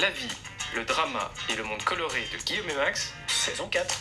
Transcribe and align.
la 0.00 0.10
vie, 0.10 0.28
le 0.76 0.84
drama 0.84 1.28
et 1.50 1.56
le 1.56 1.64
monde 1.64 1.82
coloré 1.82 2.20
de 2.32 2.44
Guillaume 2.44 2.70
et 2.70 2.74
Max, 2.74 3.12
saison 3.26 3.68
4. 3.68 3.96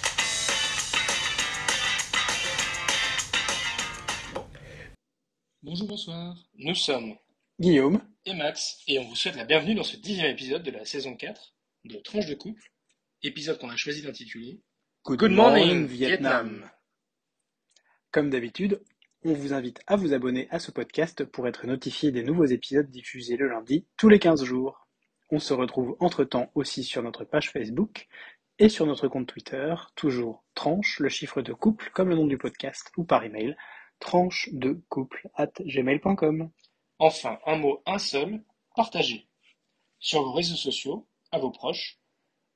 Bonjour, 5.64 5.88
bonsoir. 5.88 6.38
Nous 6.60 6.76
sommes 6.76 7.16
Guillaume. 7.60 8.00
et 8.26 8.36
Max 8.36 8.84
et 8.88 9.00
on 9.00 9.06
vous 9.06 9.16
souhaite 9.16 9.38
la 9.38 9.46
bienvenue 9.46 9.74
dans 9.74 9.84
ce 9.84 9.98
dixième 9.98 10.30
épisode 10.30 10.62
de 10.62 10.70
la 10.70 10.86
saison 10.86 11.16
4 11.16 11.56
de 11.86 11.98
Tranche 11.98 12.28
de 12.28 12.36
couple, 12.36 12.72
épisode 13.24 13.58
qu'on 13.58 13.70
a 13.70 13.76
choisi 13.76 14.04
d'intituler 14.04 14.62
Good, 15.06 15.32
morning, 15.32 15.88
Vietnam. 15.88 16.70
Comme 18.12 18.30
d'habitude, 18.30 18.84
on 19.24 19.34
vous 19.34 19.54
invite 19.54 19.80
à 19.88 19.96
vous 19.96 20.14
abonner 20.14 20.48
à 20.52 20.60
ce 20.60 20.70
podcast 20.70 21.24
pour 21.24 21.48
être 21.48 21.66
notifié 21.66 22.12
des 22.12 22.24
nouveaux 22.24 22.46
épisodes 22.46 22.90
diffusés 22.92 23.38
le 23.38 23.48
lundi 23.48 23.88
tous 23.98 24.10
les 24.10 24.20
15 24.20 24.44
jours. 24.44 24.87
On 25.30 25.40
se 25.40 25.54
retrouve 25.54 25.98
entre-temps 26.00 26.50
aussi 26.56 26.84
sur 26.84 27.04
notre 27.04 27.26
page 27.26 27.52
Facebook 27.52 28.08
et 28.60 28.70
sur 28.70 28.86
notre 28.86 29.08
compte 29.08 29.28
Twitter, 29.28 29.76
toujours 29.96 30.44
tranche, 30.56 31.00
le 31.00 31.10
chiffre 31.10 31.42
de 31.42 31.54
couple 31.54 31.92
comme 31.94 32.10
le 32.10 32.16
nom 32.16 32.26
du 32.26 32.38
podcast 32.38 32.92
ou 32.98 33.04
par 33.04 33.24
email, 33.24 33.56
tranche 34.00 34.50
de 34.54 34.82
couple 34.90 35.30
at 35.36 35.52
gmail.com. 35.60 36.50
Enfin, 37.00 37.40
un 37.46 37.58
mot, 37.58 37.82
un 37.86 38.00
seul, 38.00 38.44
partagez. 38.76 39.28
Sur 40.00 40.24
vos 40.24 40.34
réseaux 40.34 40.56
sociaux, 40.56 41.08
à 41.32 41.40
vos 41.40 41.52
proches, 41.52 42.00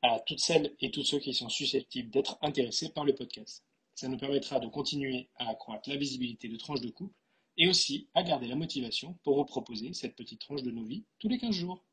à 0.01 0.19
toutes 0.21 0.39
celles 0.39 0.75
et 0.79 0.91
tous 0.91 1.03
ceux 1.03 1.19
qui 1.19 1.33
sont 1.33 1.49
susceptibles 1.49 2.09
d'être 2.09 2.37
intéressés 2.41 2.89
par 2.89 3.05
le 3.05 3.13
podcast. 3.13 3.63
Ça 3.93 4.07
nous 4.07 4.17
permettra 4.17 4.59
de 4.59 4.67
continuer 4.67 5.29
à 5.35 5.49
accroître 5.49 5.89
la 5.89 5.97
visibilité 5.97 6.47
de 6.47 6.57
tranches 6.57 6.81
de 6.81 6.89
couple 6.89 7.13
et 7.57 7.67
aussi 7.67 8.09
à 8.13 8.23
garder 8.23 8.47
la 8.47 8.55
motivation 8.55 9.19
pour 9.23 9.35
vous 9.35 9.45
proposer 9.45 9.93
cette 9.93 10.15
petite 10.15 10.41
tranche 10.41 10.63
de 10.63 10.71
nos 10.71 10.85
vies 10.85 11.05
tous 11.19 11.27
les 11.27 11.37
15 11.37 11.53
jours. 11.53 11.85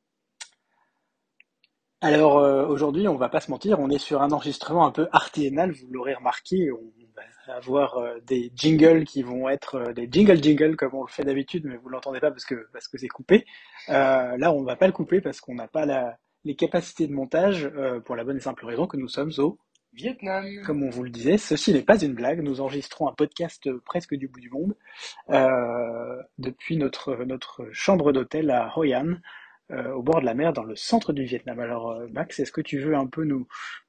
Alors 2.00 2.38
euh, 2.38 2.64
aujourd'hui, 2.66 3.08
on 3.08 3.16
va 3.16 3.28
pas 3.28 3.40
se 3.40 3.50
mentir, 3.50 3.80
on 3.80 3.90
est 3.90 3.98
sur 3.98 4.22
un 4.22 4.30
enregistrement 4.30 4.86
un 4.86 4.92
peu 4.92 5.08
artisanal, 5.10 5.72
vous 5.72 5.88
l'aurez 5.90 6.14
remarqué, 6.14 6.70
on 6.70 6.92
va 7.48 7.56
avoir 7.56 7.98
euh, 7.98 8.18
des 8.24 8.52
jingles 8.54 9.04
qui 9.04 9.24
vont 9.24 9.48
être 9.48 9.74
euh, 9.76 9.92
des 9.92 10.08
jingle 10.10 10.40
jingles 10.40 10.76
comme 10.76 10.94
on 10.94 11.02
le 11.02 11.08
fait 11.08 11.24
d'habitude, 11.24 11.64
mais 11.64 11.76
vous 11.76 11.88
l'entendez 11.88 12.20
pas 12.20 12.30
parce 12.30 12.44
que 12.44 12.68
parce 12.72 12.86
que 12.86 12.98
c'est 12.98 13.08
coupé. 13.08 13.44
Euh, 13.88 14.36
là, 14.36 14.52
on 14.52 14.62
va 14.62 14.76
pas 14.76 14.86
le 14.86 14.92
couper 14.92 15.20
parce 15.20 15.40
qu'on 15.40 15.54
n'a 15.54 15.66
pas 15.66 15.86
la, 15.86 16.16
les 16.44 16.54
capacités 16.54 17.08
de 17.08 17.12
montage 17.12 17.68
euh, 17.76 17.98
pour 17.98 18.14
la 18.14 18.22
bonne 18.22 18.36
et 18.36 18.40
simple 18.40 18.64
raison 18.64 18.86
que 18.86 18.96
nous 18.96 19.08
sommes 19.08 19.32
au 19.38 19.58
Vietnam 19.92 20.44
comme 20.64 20.84
on 20.84 20.90
vous 20.90 21.02
le 21.02 21.10
disait, 21.10 21.38
ceci 21.38 21.72
n'est 21.72 21.82
pas 21.82 22.00
une 22.00 22.14
blague. 22.14 22.42
Nous 22.42 22.60
enregistrons 22.60 23.08
un 23.08 23.12
podcast 23.12 23.68
presque 23.84 24.14
du 24.14 24.28
bout 24.28 24.38
du 24.38 24.50
monde 24.50 24.76
euh, 25.30 26.22
depuis 26.36 26.76
notre 26.76 27.16
notre 27.24 27.66
chambre 27.72 28.12
d'hôtel 28.12 28.50
à 28.52 28.72
Hoi 28.76 28.94
An, 28.94 29.16
euh, 29.70 29.92
au 29.92 30.02
bord 30.02 30.20
de 30.20 30.26
la 30.26 30.34
mer, 30.34 30.52
dans 30.52 30.64
le 30.64 30.76
centre 30.76 31.12
du 31.12 31.24
Vietnam. 31.24 31.60
Alors, 31.60 31.90
euh, 31.90 32.06
Max, 32.12 32.38
est-ce 32.40 32.52
que 32.52 32.60
tu 32.62 32.78
veux 32.80 32.94
un 32.94 33.06
peu 33.06 33.24
nous 33.24 33.46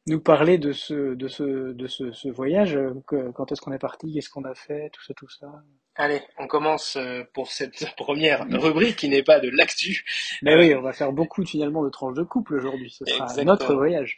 nous 0.08 0.20
parler 0.20 0.58
de 0.58 0.72
ce 0.74 1.14
de 1.16 1.28
ce 1.28 1.72
de 1.74 1.88
ce, 1.88 2.12
ce 2.12 2.28
voyage 2.30 2.76
euh, 2.76 2.94
que- 3.08 3.32
Quand 3.32 3.52
est-ce 3.52 3.62
qu'on 3.62 3.72
est 3.72 3.80
parti 3.80 4.14
Qu'est-ce 4.14 4.30
qu'on 4.30 4.44
a 4.44 4.56
fait 4.56 4.90
Tout 4.92 5.04
ça, 5.04 5.14
tout 5.14 5.30
ça? 5.30 5.48
Allez, 5.96 6.22
on 6.38 6.48
commence 6.48 6.96
euh, 6.96 7.24
pour 7.34 7.52
cette 7.52 7.94
première 7.98 8.46
rubrique 8.50 8.96
qui 8.98 9.10
n'est 9.10 9.24
pas 9.24 9.40
de 9.40 9.50
l'actu. 9.50 10.06
Mais 10.42 10.56
oui, 10.58 10.74
on 10.76 10.82
va 10.82 10.94
faire 10.94 11.12
beaucoup 11.12 11.46
finalement 11.46 11.84
de 11.84 11.90
tranches 11.90 12.16
de 12.16 12.24
couple 12.24 12.56
aujourd'hui. 12.56 12.90
Ce 12.92 13.06
sera 13.06 13.24
Exactement. 13.26 13.52
notre 13.54 13.74
voyage. 13.76 14.18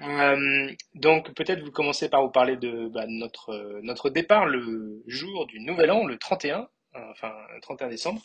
Euh, 0.00 0.70
donc 0.94 1.32
peut-être 1.34 1.62
vous 1.62 1.70
commencez 1.70 2.08
par 2.08 2.22
vous 2.22 2.30
parler 2.30 2.56
de 2.56 2.88
bah, 2.88 3.04
notre, 3.08 3.80
notre 3.82 4.10
départ 4.10 4.46
le 4.46 5.02
jour 5.06 5.46
du 5.46 5.60
Nouvel 5.60 5.90
An, 5.90 6.04
le 6.06 6.16
31, 6.18 6.68
euh, 6.96 6.98
enfin 7.10 7.32
le 7.54 7.60
31 7.60 7.88
décembre. 7.88 8.22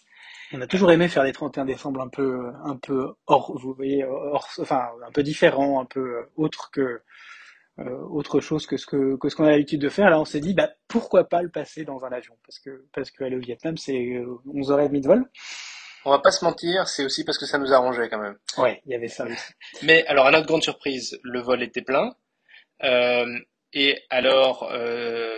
On 0.54 0.62
a 0.62 0.68
toujours 0.68 0.92
aimé 0.92 1.08
faire 1.08 1.24
des 1.24 1.34
31 1.34 1.66
décembre 1.66 2.02
un 2.02 2.08
peu, 2.08 2.52
un 2.64 2.78
peu 2.78 3.14
hors, 3.26 3.58
vous 3.60 3.74
voyez, 3.74 4.04
hors, 4.06 4.48
enfin, 4.60 4.90
un 5.06 5.12
peu 5.12 5.24
différent, 5.24 5.82
un 5.82 5.86
peu 5.86 6.00
euh, 6.00 6.32
autre 6.36 6.70
que, 6.72 7.02
euh, 7.80 8.00
autre 8.10 8.40
chose 8.40 8.66
que 8.66 8.78
ce 8.78 8.86
que, 8.86 9.18
que 9.18 9.30
ce 9.30 9.36
qu'on 9.36 9.46
a 9.46 9.52
l'habitude 9.52 9.82
de 9.82 9.90
faire. 9.90 10.10
Là, 10.10 10.20
on 10.20 10.26
s'est 10.26 10.40
dit, 10.40 10.54
bah, 10.54 10.70
pourquoi 10.88 11.26
pas 11.26 11.42
le 11.42 11.50
passer 11.50 11.84
dans 11.84 12.06
un 12.06 12.12
avion? 12.12 12.36
Parce 12.46 12.60
que, 12.60 12.86
parce 12.94 13.12
que 13.12 13.24
aller 13.24 13.36
au 13.36 13.42
Vietnam, 13.42 13.78
c'est 13.78 14.16
euh, 14.16 14.40
11h30 14.48 15.02
de 15.02 15.08
vol. 15.08 15.26
On 16.06 16.12
va 16.12 16.20
pas 16.20 16.32
se 16.32 16.46
mentir, 16.46 16.88
c'est 16.88 17.04
aussi 17.04 17.26
parce 17.26 17.38
que 17.38 17.46
ça 17.46 17.58
nous 17.58 17.74
arrangeait 17.74 18.08
quand 18.08 18.20
même. 18.20 18.38
Ouais, 18.58 18.82
il 18.86 18.94
y 18.94 18.96
avait 18.96 19.10
ça 19.10 19.26
aussi. 19.26 19.52
Mais 19.84 20.06
alors 20.08 20.26
à 20.26 20.32
notre 20.32 20.46
grande 20.46 20.64
surprise, 20.64 21.20
le 21.22 21.42
vol 21.42 21.62
était 21.62 21.82
plein. 21.82 22.16
Euh, 22.84 23.26
et 23.74 24.00
alors, 24.10 24.70
euh, 24.72 25.34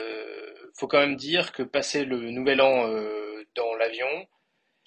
faut 0.76 0.88
quand 0.88 1.00
même 1.00 1.16
dire 1.16 1.52
que 1.54 1.64
passer 1.64 2.06
le 2.06 2.30
Nouvel 2.32 2.62
An 2.62 2.88
euh, 2.88 3.44
dans 3.56 3.74
l'avion, 3.76 4.28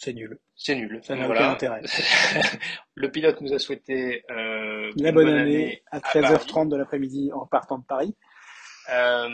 C'est 0.04 0.14
nul. 0.14 0.36
c'est 0.56 0.74
nul. 0.74 0.98
Ça 1.04 1.14
n'a 1.14 1.26
Voilà. 1.26 1.42
aucun 1.42 1.50
intérêt. 1.52 1.80
le 2.96 3.10
pilote 3.12 3.40
nous 3.40 3.52
a 3.52 3.60
souhaité 3.60 4.24
euh, 4.30 4.90
La 4.96 5.10
une 5.10 5.14
bonne 5.14 5.28
année 5.28 5.82
à 5.92 6.00
Paris. 6.00 6.24
13h30 6.24 6.68
de 6.70 6.76
l'après-midi 6.76 7.30
en 7.32 7.46
partant 7.46 7.78
de 7.78 7.84
Paris. 7.84 8.16
Euh, 8.92 9.28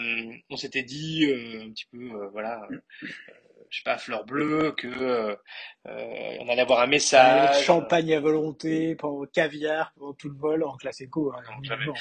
on 0.51 0.57
s'était 0.57 0.83
dit 0.83 1.25
euh, 1.25 1.62
un 1.65 1.71
petit 1.71 1.87
peu, 1.91 1.99
euh, 1.99 2.28
voilà, 2.33 2.61
je 3.01 3.78
sais 3.78 3.83
pas, 3.83 3.97
fleur 3.97 4.27
bleue, 4.27 4.73
que 4.77 5.37
on 5.87 6.49
allait 6.51 6.61
avoir 6.61 6.81
un 6.81 6.87
message. 6.87 7.65
champagne 7.65 8.12
à 8.15 8.21
volonté, 8.21 8.95
pendant 8.95 9.25
caviar, 9.25 9.93
pendant 9.99 10.12
tout 10.12 10.28
le 10.28 10.37
vol, 10.37 10.65
en 10.65 10.77
classe 10.77 11.01
éco. 11.01 11.33
hein, 11.34 11.41
Non, 11.47 11.95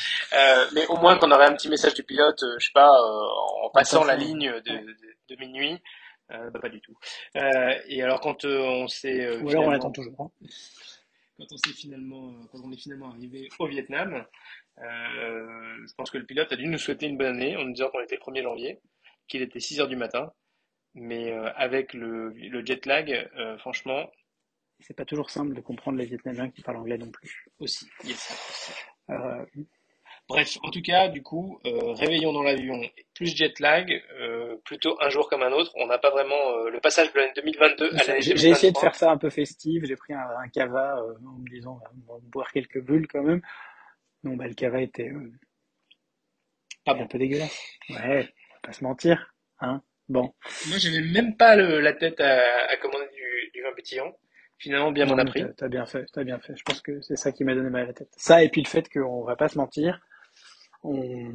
mais 0.76 0.86
au 0.88 0.98
moins 0.98 1.18
qu'on 1.18 1.32
aurait 1.32 1.46
un 1.46 1.54
petit 1.56 1.70
message 1.70 1.94
du 1.94 2.04
pilote, 2.04 2.44
je 2.60 2.66
sais 2.66 2.72
pas, 2.74 2.92
en 3.64 3.70
passant 3.70 4.04
la 4.04 4.18
ligne 4.18 4.50
de, 4.66 4.72
ouais. 4.72 4.82
de, 4.82 5.36
de 5.36 5.40
minuit. 5.40 5.82
Euh, 6.32 6.50
bah, 6.50 6.60
pas 6.60 6.70
du 6.70 6.82
tout. 6.82 6.98
Euh, 7.38 7.74
et 7.88 8.02
alors 8.04 8.20
quand 8.20 8.44
euh, 8.46 8.60
on 8.60 8.88
s'est 8.88 9.26
euh, 9.26 9.40
Ou 9.42 9.50
alors 9.50 9.66
on 9.66 9.70
l'attend 9.72 9.92
toujours. 9.92 10.14
hein. 10.20 10.32
quand 11.38 11.46
on 11.52 11.58
s'est 11.58 11.74
finalement, 11.74 12.30
euh, 12.32 12.46
quand 12.52 12.60
on 12.64 12.72
est 12.72 12.78
finalement 12.78 13.10
arrivé 13.12 13.48
au 13.60 13.68
Vietnam, 13.68 14.26
euh, 14.80 15.88
je 15.88 15.94
pense 15.96 16.12
que 16.12 16.18
le 16.18 16.26
pilote 16.26 16.52
a 16.52 16.56
dû 16.56 16.68
nous 16.68 16.78
souhaiter 16.78 17.06
une 17.08 17.18
bonne 17.18 17.36
année 17.36 17.56
en 17.56 17.64
nous 17.64 17.74
disant 17.74 17.90
qu'on 17.90 18.02
était 18.02 18.16
le 18.18 18.22
1er 18.22 18.44
janvier, 18.44 18.80
qu'il 19.28 19.42
était 19.42 19.60
6 19.60 19.80
heures 19.80 19.88
du 19.88 19.96
matin. 19.96 20.32
Mais 20.96 21.32
euh, 21.32 21.52
avec 21.56 21.94
le, 21.94 22.30
le 22.30 22.66
jet 22.66 22.86
lag, 22.88 23.30
euh, 23.38 23.58
franchement, 23.60 24.10
C'est 24.80 24.96
pas 24.96 25.06
toujours 25.06 25.30
simple 25.30 25.54
de 25.54 25.62
comprendre 25.62 25.98
les 25.98 26.06
Vietnamiens 26.06 26.50
qui 26.50 26.62
parlent 26.62 26.78
anglais 26.78 26.98
non 26.98 27.12
plus. 27.12 27.46
aussi, 27.60 27.88
il 28.04 28.10
y 28.10 28.14
a 28.14 28.16
ça 28.16 28.34
aussi. 28.34 28.74
Euh, 29.12 29.46
Bref, 30.30 30.58
en 30.62 30.72
tout 30.72 30.82
cas, 30.82 31.08
du 31.08 31.24
coup, 31.24 31.60
euh, 31.66 31.94
réveillon 31.94 32.34
dans 32.34 32.44
l'avion, 32.44 32.82
plus 33.16 33.34
jet 33.36 33.60
lag, 33.62 34.04
euh, 34.20 34.58
plutôt 34.66 34.98
un 35.02 35.10
jour 35.10 35.30
comme 35.30 35.42
un 35.42 35.54
autre. 35.54 35.72
On 35.76 35.88
n'a 35.88 35.98
pas 36.00 36.10
vraiment 36.10 36.36
euh, 36.58 36.70
le 36.70 36.82
passage 36.82 37.14
de 37.14 37.18
l'année 37.20 37.32
2022 37.36 37.86
à 37.96 38.04
l'année 38.04 38.22
J'ai 38.22 38.32
essayé 38.34 38.72
de 38.72 38.74
2023. 38.74 38.82
faire 38.82 38.96
ça 38.96 39.12
un 39.12 39.18
peu 39.18 39.30
festif, 39.30 39.86
j'ai 39.86 39.96
pris 39.96 40.14
un, 40.14 40.20
un 40.44 40.50
cava 40.50 40.98
euh, 41.00 41.14
en 41.26 41.40
me 41.40 41.50
disant 41.50 41.80
bah, 41.82 41.92
on 42.10 42.14
va 42.16 42.20
boire 42.24 42.52
quelques 42.52 42.82
bulles 42.82 43.08
quand 43.08 43.24
même. 43.24 43.42
Non, 44.24 44.36
bah 44.36 44.48
le 44.48 44.54
cava 44.54 44.82
était 44.82 45.12
Pas 46.86 46.94
un 46.94 46.96
bon. 46.96 47.08
peu 47.08 47.18
dégueulasse. 47.18 47.58
Ouais, 47.90 47.98
on 48.00 48.54
va 48.56 48.60
pas 48.64 48.74
se 48.74 48.84
mentir, 48.84 49.34
hein. 49.60 49.82
Bon. 50.10 50.34
Moi, 50.70 50.78
j'avais 50.78 51.02
même 51.02 51.36
pas 51.36 51.56
le- 51.58 51.82
la 51.82 51.92
tête 51.94 52.20
à, 52.22 52.40
à 52.70 52.78
commander 52.78 53.08
du, 53.14 53.52
du 53.54 53.62
vin 53.62 53.74
pétillant. 53.76 54.16
Finalement, 54.58 54.92
bien 54.92 55.06
m'en 55.06 55.18
a 55.18 55.26
pris. 55.26 55.44
T'as 55.58 55.68
bien 55.68 55.86
fait, 55.86 56.06
t'as 56.14 56.24
bien 56.24 56.40
fait. 56.40 56.56
Je 56.58 56.64
pense 56.64 56.82
que 56.82 57.02
c'est 57.02 57.16
ça 57.18 57.32
qui 57.32 57.44
m'a 57.44 57.54
donné 57.56 57.70
mal 57.70 57.84
à 57.84 57.88
la 57.88 57.94
tête. 57.94 58.10
Ça 58.18 58.42
et 58.44 58.50
puis 58.50 58.62
le 58.62 58.68
fait 58.68 58.90
qu'on 58.90 59.24
va 59.24 59.36
pas 59.36 59.50
se 59.50 59.58
mentir, 59.58 60.00
on, 60.88 61.34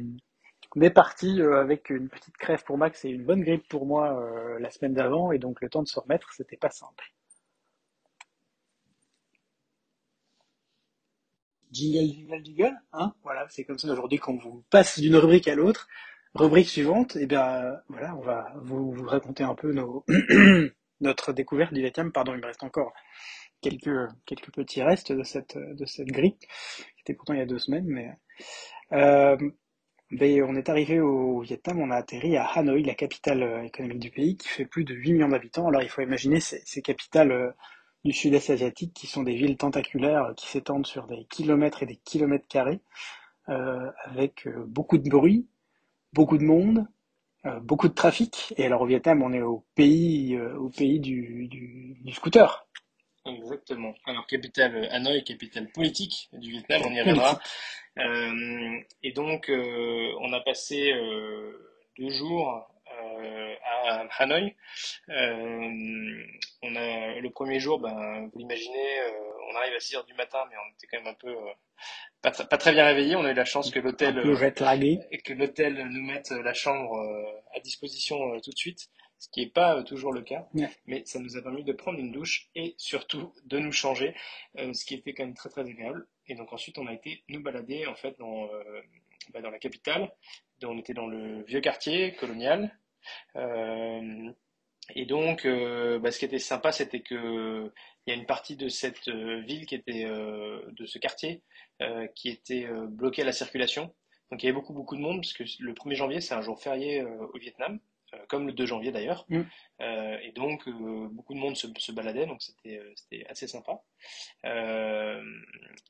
on 0.75 0.81
est 0.81 0.89
parti 0.89 1.39
euh, 1.41 1.59
avec 1.59 1.89
une 1.89 2.09
petite 2.09 2.35
crève 2.37 2.63
pour 2.63 2.77
Max 2.77 3.05
et 3.05 3.09
une 3.09 3.23
bonne 3.23 3.41
grippe 3.41 3.67
pour 3.67 3.85
moi 3.85 4.19
euh, 4.19 4.59
la 4.59 4.71
semaine 4.71 4.93
d'avant 4.93 5.31
et 5.31 5.37
donc 5.37 5.61
le 5.61 5.69
temps 5.69 5.83
de 5.83 5.87
se 5.87 5.99
remettre, 5.99 6.33
c'était 6.33 6.57
pas 6.57 6.71
simple. 6.71 7.13
Jingle, 11.71 12.13
jingle, 12.13 12.45
jingle, 12.45 12.77
hein? 12.93 13.13
Voilà, 13.23 13.47
c'est 13.49 13.63
comme 13.65 13.77
ça 13.79 13.91
aujourd'hui 13.91 14.19
qu'on 14.19 14.37
vous 14.37 14.63
passe 14.69 14.99
d'une 14.99 15.15
rubrique 15.15 15.47
à 15.47 15.55
l'autre. 15.55 15.87
Rubrique 16.35 16.69
suivante, 16.69 17.15
et 17.15 17.27
bien 17.27 17.47
euh, 17.63 17.75
voilà, 17.89 18.15
on 18.15 18.21
va 18.21 18.53
vous, 18.61 18.91
vous 18.91 19.07
raconter 19.07 19.43
un 19.43 19.55
peu 19.55 19.71
nos 19.71 20.03
notre 21.01 21.33
découverte 21.33 21.73
du 21.73 21.81
Vietnam. 21.81 22.11
Pardon, 22.11 22.33
il 22.33 22.41
me 22.41 22.45
reste 22.47 22.63
encore 22.63 22.93
quelques 23.61 24.09
quelques 24.25 24.51
petits 24.51 24.81
restes 24.81 25.11
de 25.11 25.23
cette 25.23 25.57
de 25.57 25.85
cette 25.85 26.07
grippe, 26.07 26.39
qui 26.39 27.01
était 27.01 27.13
pourtant 27.13 27.33
il 27.33 27.39
y 27.39 27.43
a 27.43 27.45
deux 27.45 27.59
semaines, 27.59 27.85
mais 27.85 28.11
euh, 28.93 29.37
ben, 30.11 30.43
on 30.43 30.55
est 30.55 30.69
arrivé 30.69 30.99
au 30.99 31.41
Vietnam, 31.41 31.79
on 31.81 31.91
a 31.91 31.95
atterri 31.97 32.37
à 32.37 32.45
Hanoï, 32.45 32.83
la 32.83 32.95
capitale 32.95 33.43
euh, 33.43 33.63
économique 33.63 33.99
du 33.99 34.11
pays, 34.11 34.37
qui 34.37 34.47
fait 34.47 34.65
plus 34.65 34.83
de 34.85 34.93
8 34.95 35.13
millions 35.13 35.29
d'habitants. 35.29 35.67
Alors 35.67 35.81
il 35.83 35.89
faut 35.89 36.01
imaginer 36.01 36.39
ces, 36.39 36.61
ces 36.65 36.81
capitales 36.81 37.31
euh, 37.31 37.51
du 38.05 38.13
sud-est 38.13 38.49
asiatique 38.49 38.93
qui 38.93 39.07
sont 39.07 39.23
des 39.23 39.35
villes 39.35 39.57
tentaculaires 39.57 40.33
qui 40.37 40.47
s'étendent 40.47 40.87
sur 40.87 41.07
des 41.07 41.25
kilomètres 41.25 41.83
et 41.83 41.85
des 41.85 41.95
kilomètres 41.97 42.47
carrés, 42.47 42.81
euh, 43.49 43.91
avec 44.05 44.47
beaucoup 44.67 44.97
de 44.97 45.09
bruit, 45.09 45.47
beaucoup 46.13 46.37
de 46.37 46.43
monde, 46.43 46.87
euh, 47.45 47.59
beaucoup 47.59 47.87
de 47.89 47.93
trafic. 47.93 48.53
Et 48.57 48.65
alors 48.65 48.81
au 48.81 48.85
Vietnam, 48.85 49.21
on 49.23 49.33
est 49.33 49.41
au 49.41 49.65
pays, 49.75 50.35
euh, 50.35 50.57
au 50.57 50.69
pays 50.69 50.99
du, 50.99 51.47
du, 51.47 51.97
du 52.01 52.13
scooter. 52.13 52.67
Exactement. 53.25 53.93
Alors, 54.05 54.27
capitale 54.27 54.87
Hanoï, 54.91 55.23
capitale 55.23 55.69
politique 55.71 56.29
du 56.33 56.51
Vietnam, 56.51 56.81
on 56.85 56.91
y 56.91 56.99
reviendra. 56.99 57.39
Euh, 57.99 58.79
et 59.03 59.11
donc, 59.11 59.49
euh, 59.49 60.13
on 60.19 60.33
a 60.33 60.41
passé 60.41 60.91
euh, 60.93 61.79
deux 61.97 62.09
jours 62.09 62.67
euh, 63.01 63.55
à 63.63 64.07
Hanoï. 64.19 64.55
Euh, 65.09 66.23
on 66.63 66.75
a 66.75 67.19
le 67.19 67.29
premier 67.29 67.59
jour, 67.59 67.79
ben, 67.79 68.29
vous 68.31 68.39
l'imaginez, 68.39 68.99
euh, 68.99 69.11
on 69.51 69.55
arrive 69.55 69.73
à 69.75 69.79
6 69.79 69.95
heures 69.95 70.05
du 70.05 70.13
matin, 70.13 70.39
mais 70.49 70.55
on 70.57 70.73
était 70.73 70.87
quand 70.87 70.97
même 70.97 71.13
un 71.13 71.17
peu 71.17 71.29
euh, 71.29 71.53
pas, 72.21 72.31
pas, 72.31 72.57
très 72.57 72.71
bien 72.71 72.85
réveillé. 72.85 73.15
On 73.15 73.25
a 73.25 73.31
eu 73.31 73.35
la 73.35 73.45
chance 73.45 73.69
que 73.69 73.79
l'hôtel 73.79 74.15
que 75.19 75.33
l'hôtel 75.33 75.87
nous 75.89 76.01
mette 76.01 76.31
la 76.31 76.53
chambre 76.53 76.97
à 77.53 77.59
disposition 77.59 78.39
tout 78.41 78.51
de 78.51 78.57
suite, 78.57 78.89
ce 79.19 79.29
qui 79.29 79.41
n'est 79.41 79.51
pas 79.51 79.83
toujours 79.83 80.13
le 80.13 80.21
cas. 80.21 80.47
Mais 80.85 81.03
ça 81.05 81.19
nous 81.19 81.37
a 81.37 81.41
permis 81.41 81.63
de 81.63 81.73
prendre 81.73 81.99
une 81.99 82.11
douche 82.11 82.49
et 82.55 82.75
surtout 82.77 83.33
de 83.45 83.59
nous 83.59 83.71
changer, 83.73 84.15
ce 84.55 84.85
qui 84.85 84.95
était 84.95 85.13
quand 85.13 85.25
même 85.25 85.35
très 85.35 85.49
très 85.49 85.61
agréable. 85.61 86.07
Et 86.27 86.35
donc 86.35 86.53
ensuite, 86.53 86.77
on 86.77 86.87
a 86.87 86.93
été 86.93 87.23
nous 87.29 87.41
balader 87.41 87.85
en 87.85 87.95
fait 87.95 88.17
dans 88.19 88.49
bah, 89.31 89.41
dans 89.41 89.49
la 89.49 89.59
capitale. 89.59 90.11
On 90.63 90.77
était 90.77 90.93
dans 90.93 91.07
le 91.07 91.43
vieux 91.43 91.61
quartier 91.61 92.13
colonial. 92.13 92.77
Euh, 93.35 94.31
et 94.95 95.05
donc, 95.05 95.45
euh, 95.45 95.99
bah, 95.99 96.11
ce 96.11 96.19
qui 96.19 96.25
était 96.25 96.39
sympa, 96.39 96.71
c'était 96.71 97.01
que 97.01 97.71
il 98.05 98.13
y 98.13 98.15
a 98.15 98.19
une 98.19 98.25
partie 98.25 98.55
de 98.55 98.67
cette 98.67 99.07
euh, 99.07 99.41
ville 99.41 99.65
qui 99.65 99.75
était 99.75 100.03
de 100.05 100.85
ce 100.85 100.97
quartier 100.99 101.41
qui 102.15 102.29
était 102.29 102.67
bloquée 102.87 103.23
à 103.23 103.25
la 103.25 103.33
circulation. 103.33 103.93
Donc 104.31 104.41
il 104.41 104.45
y 104.45 104.49
avait 104.49 104.55
beaucoup 104.55 104.73
beaucoup 104.73 104.95
de 104.95 105.01
monde 105.01 105.17
parce 105.17 105.33
que 105.33 105.43
le 105.59 105.73
1er 105.73 105.95
janvier 105.95 106.21
c'est 106.21 106.33
un 106.33 106.41
jour 106.41 106.61
férié 106.61 107.03
au 107.03 107.37
Vietnam, 107.37 107.79
comme 108.29 108.47
le 108.47 108.53
2 108.53 108.65
janvier 108.65 108.91
d'ailleurs. 108.91 109.25
Mm. 109.29 109.41
et 109.79 110.31
donc 110.33 110.69
beaucoup 111.11 111.33
de 111.33 111.39
monde 111.39 111.57
se, 111.57 111.67
se 111.77 111.91
baladait, 111.91 112.25
donc 112.25 112.41
c'était 112.41 113.25
assez 113.29 113.47
sympa. 113.47 113.81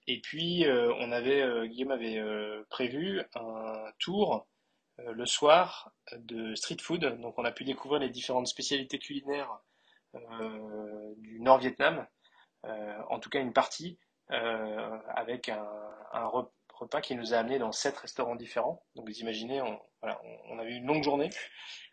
et 0.08 0.22
puis 0.22 0.66
on 0.68 1.12
avait 1.12 1.68
Guillaume 1.68 1.92
avait 1.92 2.22
prévu 2.70 3.22
un 3.36 3.92
tour 4.00 4.48
euh, 5.00 5.12
le 5.14 5.26
soir 5.26 5.92
de 6.16 6.54
street 6.56 6.78
food. 6.80 7.20
Donc 7.20 7.38
on 7.38 7.46
a 7.46 7.52
pu 7.52 7.64
découvrir 7.64 8.00
les 8.00 8.10
différentes 8.10 8.48
spécialités 8.48 9.00
culinaires 9.00 9.60
euh, 10.16 11.14
du 11.18 11.40
Nord 11.40 11.60
Vietnam, 11.60 12.06
euh, 12.66 13.00
en 13.10 13.20
tout 13.20 13.30
cas 13.30 13.40
une 13.40 13.54
partie, 13.54 13.98
avec 14.30 15.50
un, 15.50 15.64
repas 16.70 17.02
qui 17.02 17.16
nous 17.16 17.36
a 17.36 17.38
amené 17.38 17.60
dans 17.60 17.72
sept 17.72 17.96
restaurants 17.98 18.36
différents. 18.36 18.84
Donc 18.96 19.08
vous 19.08 19.20
imaginez, 19.20 19.62
on, 19.62 19.80
voilà, 20.02 20.20
on, 20.50 20.58
avait 20.58 20.76
une 20.76 20.86
longue 20.86 21.04
journée. 21.04 21.30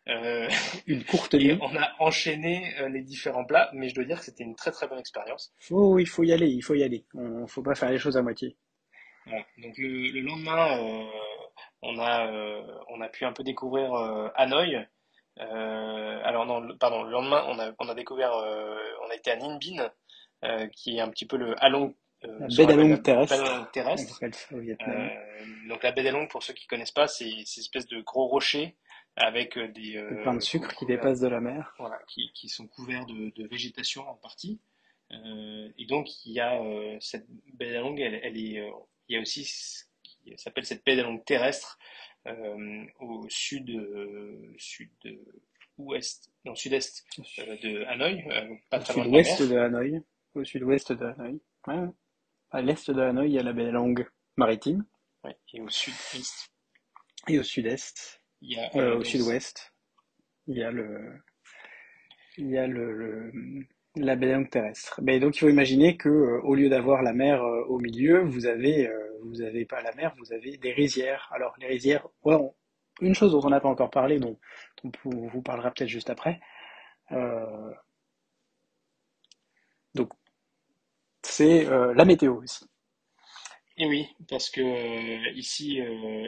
une 0.87 1.05
courte 1.05 1.35
nuit. 1.35 1.58
On 1.61 1.76
a 1.76 1.93
enchaîné 1.99 2.75
les 2.88 3.02
différents 3.02 3.44
plats, 3.44 3.70
mais 3.73 3.88
je 3.88 3.94
dois 3.94 4.05
dire 4.05 4.19
que 4.19 4.25
c'était 4.25 4.44
une 4.44 4.56
très 4.56 4.70
très 4.70 4.88
bonne 4.88 4.99
expérience. 4.99 5.52
Oh, 5.70 5.99
il 5.99 6.06
faut 6.06 6.25
y 6.25 6.32
aller, 6.32 6.49
il 6.49 6.62
faut 6.62 6.75
y 6.75 6.82
aller. 6.82 7.05
On 7.14 7.47
faut 7.47 7.62
pas 7.62 7.75
faire 7.75 7.91
les 7.91 7.99
choses 7.99 8.17
à 8.17 8.23
moitié. 8.23 8.56
Donc 9.26 9.79
le, 9.79 10.11
le 10.11 10.20
lendemain, 10.23 11.08
on 11.82 11.99
a, 11.99 12.26
euh, 12.26 12.62
on 12.88 13.00
a 13.00 13.08
pu 13.08 13.25
un 13.25 13.32
peu 13.32 13.43
découvrir 13.43 13.94
euh, 13.94 14.29
Hanoï. 14.35 14.87
Euh, 15.38 16.20
alors 16.25 16.47
non, 16.47 16.76
pardon, 16.79 17.05
le 17.05 17.11
lendemain, 17.11 17.44
on 17.49 17.58
a, 17.58 17.73
on 17.79 17.88
a 17.88 17.94
découvert, 17.94 18.32
on 18.35 19.11
a 19.11 19.14
été 19.14 19.31
à 19.31 19.37
Ninh 19.37 19.58
Binh, 19.58 19.88
qui 20.73 20.97
est 20.97 21.00
un 21.00 21.08
petit 21.08 21.26
peu 21.26 21.37
le 21.37 21.55
Halong 21.62 21.94
la 22.23 22.49
baie 22.49 22.67
d'Along 22.67 23.00
terrestre. 23.00 23.70
terrestre. 23.73 24.20
donc 25.69 25.82
la 25.82 25.93
baie 25.93 26.02
d'Along, 26.02 26.29
pour 26.29 26.43
ceux 26.43 26.52
qui 26.52 26.67
connaissent 26.67 26.93
pas, 26.93 27.06
c'est 27.06 27.31
ces 27.47 27.61
espèce 27.61 27.87
de 27.87 28.02
gros 28.02 28.26
rochers 28.26 28.76
avec 29.17 29.59
des, 29.59 29.97
euh, 29.97 30.25
pains 30.25 30.35
de 30.35 30.41
sucre 30.41 30.75
qui 30.75 30.87
dépassent 30.87 31.21
de 31.21 31.29
la 31.29 31.41
mer. 31.41 31.75
Voilà, 31.79 31.99
qui, 32.09 32.31
qui 32.35 32.49
sont 32.49 32.67
couverts 32.67 33.07
de, 33.07 33.33
de, 33.35 33.49
végétation 33.49 34.09
en 34.09 34.15
partie. 34.15 34.61
Euh, 35.12 35.69
et 35.77 35.87
donc 35.87 36.25
il 36.25 36.33
y 36.33 36.41
a 36.41 36.61
cette 37.01 37.27
baie 37.55 37.73
d'Along, 37.73 37.99
elle, 37.99 38.21
elle, 38.23 38.37
est, 38.37 38.71
il 39.09 39.15
y 39.15 39.17
a 39.17 39.21
aussi 39.21 39.45
s'appelle 40.37 40.65
cette 40.65 40.85
pédalongue 40.85 41.25
terrestre 41.25 41.79
euh, 42.27 42.85
au 42.99 43.27
sud, 43.29 43.71
euh, 43.71 44.55
sud 44.59 44.91
ouest, 45.79 46.31
non 46.45 46.55
sud-est 46.55 47.05
euh, 47.39 47.57
de 47.62 47.85
Hanoï, 47.85 48.23
pas 48.69 48.79
très 48.81 48.95
loin 49.03 49.23
de, 49.23 49.47
de 49.47 49.57
Hanoï, 49.57 50.03
au 50.35 50.45
sud-ouest 50.45 50.93
de 50.93 51.05
Hanoï. 51.05 51.41
Ouais. 51.67 51.89
À 52.51 52.62
l'est 52.62 52.91
de 52.91 53.01
Hanoï, 53.01 53.31
il 53.31 53.35
y 53.35 53.39
a 53.39 53.43
la 53.43 53.53
baie 53.53 53.71
longue 53.71 54.07
maritime. 54.37 54.85
Ouais. 55.25 55.37
Et 55.55 55.61
au 55.61 55.69
sud-est. 55.69 56.51
Et 57.29 57.39
au 57.39 57.43
sud-est. 57.43 58.20
Il 58.43 58.53
y 58.53 58.59
a, 58.59 58.71
euh, 58.77 58.99
au 58.99 59.05
sud-ouest, 59.05 59.73
il 60.47 60.57
y 60.57 60.63
a 60.63 60.71
le, 60.71 61.23
il 62.39 62.49
y 62.49 62.59
a 62.59 62.67
le, 62.67 62.93
le 62.93 63.33
la 63.97 64.17
baie 64.17 64.45
terrestre. 64.51 65.01
Mais 65.03 65.19
donc 65.21 65.37
il 65.37 65.41
faut 65.41 65.49
imaginer 65.49 65.97
que 65.97 66.09
euh, 66.09 66.41
au 66.43 66.55
lieu 66.55 66.69
d'avoir 66.69 67.03
la 67.03 67.13
mer 67.13 67.43
euh, 67.43 67.65
au 67.67 67.79
milieu, 67.79 68.21
vous 68.23 68.47
avez 68.47 68.87
euh, 68.89 69.19
vous 69.25 69.43
avez 69.43 69.65
pas 69.65 69.83
la 69.83 69.93
mer, 69.95 70.15
vous 70.19 70.33
avez 70.33 70.57
des 70.57 70.73
rizières. 70.73 71.29
Alors 71.33 71.55
les 71.59 71.67
rizières, 71.67 72.07
ouais, 72.25 72.37
une 73.01 73.15
chose 73.15 73.33
dont 73.33 73.45
on 73.45 73.51
n'a 73.51 73.61
pas 73.61 73.69
encore 73.69 73.91
parlé, 73.91 74.19
dont, 74.19 74.39
on 75.05 75.27
vous 75.29 75.43
parlera 75.43 75.71
peut-être 75.71 75.89
juste 75.89 76.11
après. 76.11 76.41
donc 79.95 80.11
c'est 81.23 81.65
la 81.65 82.05
météo 82.05 82.37
aussi. 82.43 82.70
Et 83.81 83.87
oui, 83.87 84.06
parce 84.29 84.50
que 84.50 85.35
ici 85.35 85.81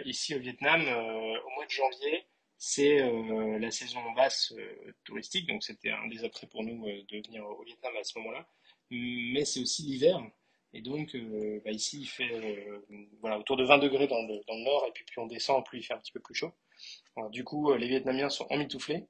ici 0.06 0.34
au 0.34 0.38
Vietnam, 0.38 0.80
au 0.80 1.50
mois 1.50 1.66
de 1.66 1.70
janvier, 1.70 2.24
c'est 2.64 3.02
euh, 3.02 3.58
la 3.58 3.72
saison 3.72 3.98
basse 4.12 4.52
euh, 4.56 4.94
touristique, 5.02 5.48
donc 5.48 5.64
c'était 5.64 5.90
un 5.90 6.06
des 6.06 6.24
attraits 6.24 6.48
pour 6.48 6.62
nous 6.62 6.86
euh, 6.86 7.02
de 7.10 7.16
venir 7.16 7.44
au 7.44 7.64
Vietnam 7.64 7.92
à 7.98 8.04
ce 8.04 8.16
moment-là. 8.20 8.46
Mais 8.92 9.44
c'est 9.44 9.58
aussi 9.58 9.82
l'hiver, 9.82 10.22
et 10.72 10.80
donc 10.80 11.16
bah, 11.64 11.72
ici 11.72 12.02
il 12.02 12.06
fait 12.06 12.30
voilà, 13.20 13.38
autour 13.38 13.56
de 13.56 13.64
20 13.64 13.78
degrés 13.78 14.06
dans 14.06 14.22
le, 14.22 14.40
dans 14.46 14.54
le, 14.54 14.62
nord, 14.62 14.86
et 14.86 14.92
puis 14.92 15.04
plus 15.04 15.20
on 15.20 15.26
descend, 15.26 15.64
plus 15.66 15.80
il 15.80 15.82
fait 15.82 15.94
un 15.94 15.98
petit 15.98 16.12
peu 16.12 16.20
plus 16.20 16.34
chaud. 16.34 16.52
du 17.30 17.42
coup, 17.42 17.74
les 17.74 17.88
Vietnamiens 17.88 18.28
sont 18.28 18.46
emmitouflés. 18.50 19.06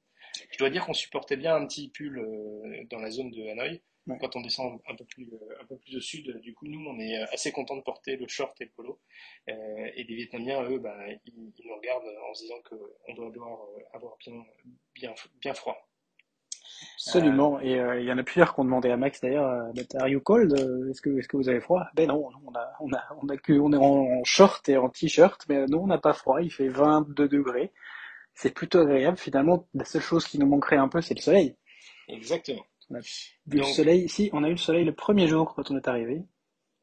Je 0.51 0.59
dois 0.59 0.71
dire 0.71 0.87
qu'on 0.87 0.95
supportait 0.95 1.37
bien 1.37 1.55
un 1.55 1.67
petit 1.67 1.89
pull 1.89 2.25
dans 2.91 3.01
la 3.01 3.11
zone 3.11 3.31
de 3.33 3.47
Hanoï. 3.49 3.83
Quand 4.21 4.35
on 4.35 4.41
descend 4.41 4.81
un 4.89 4.97
peu 4.97 5.05
plus 5.05 5.33
euh, 5.33 5.63
un 5.63 5.65
peu 5.65 5.77
plus 5.77 5.97
au 5.97 6.01
sud, 6.01 6.37
du 6.41 6.55
coup 6.55 6.67
nous 6.67 6.85
on 6.89 6.99
est 6.99 7.17
assez 7.33 7.53
content 7.53 7.77
de 7.77 7.83
porter 7.83 8.17
le 8.17 8.27
short 8.27 8.61
et 8.61 8.65
le 8.65 8.71
polo. 8.71 9.01
Euh, 9.49 9.53
et 9.95 10.03
les 10.03 10.15
Vietnamiens 10.17 10.63
eux, 10.65 10.79
bah, 10.79 10.97
ils, 11.25 11.53
nous 11.65 11.77
regardent 11.77 12.13
en 12.29 12.35
se 12.35 12.43
disant 12.43 12.61
qu'on 12.69 13.15
doit 13.15 13.31
devoir 13.31 13.61
euh, 13.61 13.97
avoir 13.97 14.17
bien 14.19 14.45
bien 14.95 15.15
bien 15.41 15.55
froid. 15.55 15.77
Absolument. 16.97 17.61
Et 17.61 17.75
il 17.75 18.05
y 18.05 18.13
en 18.13 18.19
a 18.19 18.25
plusieurs 18.25 18.55
qui 18.55 18.61
ont 18.61 18.65
demandé 18.65 18.91
à 18.91 18.97
Max 18.97 19.21
d'ailleurs, 19.21 19.71
Are 19.95 20.09
you 20.09 20.21
cold? 20.21 20.53
Est-ce 20.91 21.01
que, 21.01 21.17
est-ce 21.17 21.29
que 21.29 21.37
vous 21.37 21.49
avez 21.49 21.61
froid 21.61 21.85
Ben 21.95 22.09
non, 22.09 22.29
on 22.45 22.55
a, 22.55 22.73
on 22.81 22.93
a, 22.93 23.05
on 23.23 23.29
a 23.29 23.37
que, 23.37 23.53
on 23.53 23.73
est 23.73 23.77
en 23.77 24.25
short 24.25 24.69
et 24.69 24.77
en 24.77 24.89
t-shirt, 24.89 25.45
mais 25.49 25.67
non, 25.67 25.85
on 25.85 25.87
n'a 25.87 25.99
pas 25.99 26.13
froid. 26.13 26.43
Il 26.43 26.51
fait 26.51 26.67
22 26.67 27.29
degrés. 27.29 27.73
C'est 28.35 28.53
plutôt 28.53 28.81
agréable. 28.81 29.17
Finalement, 29.17 29.69
la 29.75 29.85
seule 29.85 30.03
chose 30.03 30.27
qui 30.27 30.41
nous 30.41 30.47
manquerait 30.47 30.77
un 30.77 30.89
peu, 30.89 31.01
c'est 31.01 31.15
le 31.15 31.21
soleil. 31.21 31.57
Exactement. 32.09 32.65
On 32.93 32.97
a 32.97 33.01
vu 33.01 33.59
le 33.59 33.65
soleil. 33.65 34.05
ici. 34.05 34.31
on 34.33 34.45
a 34.45 34.49
eu 34.49 34.53
le 34.53 34.57
soleil 34.57 34.85
le 34.85 34.95
premier 34.95 35.27
jour 35.27 35.55
quand 35.55 35.71
on 35.71 35.77
est 35.77 35.89
arrivé. 35.89 36.23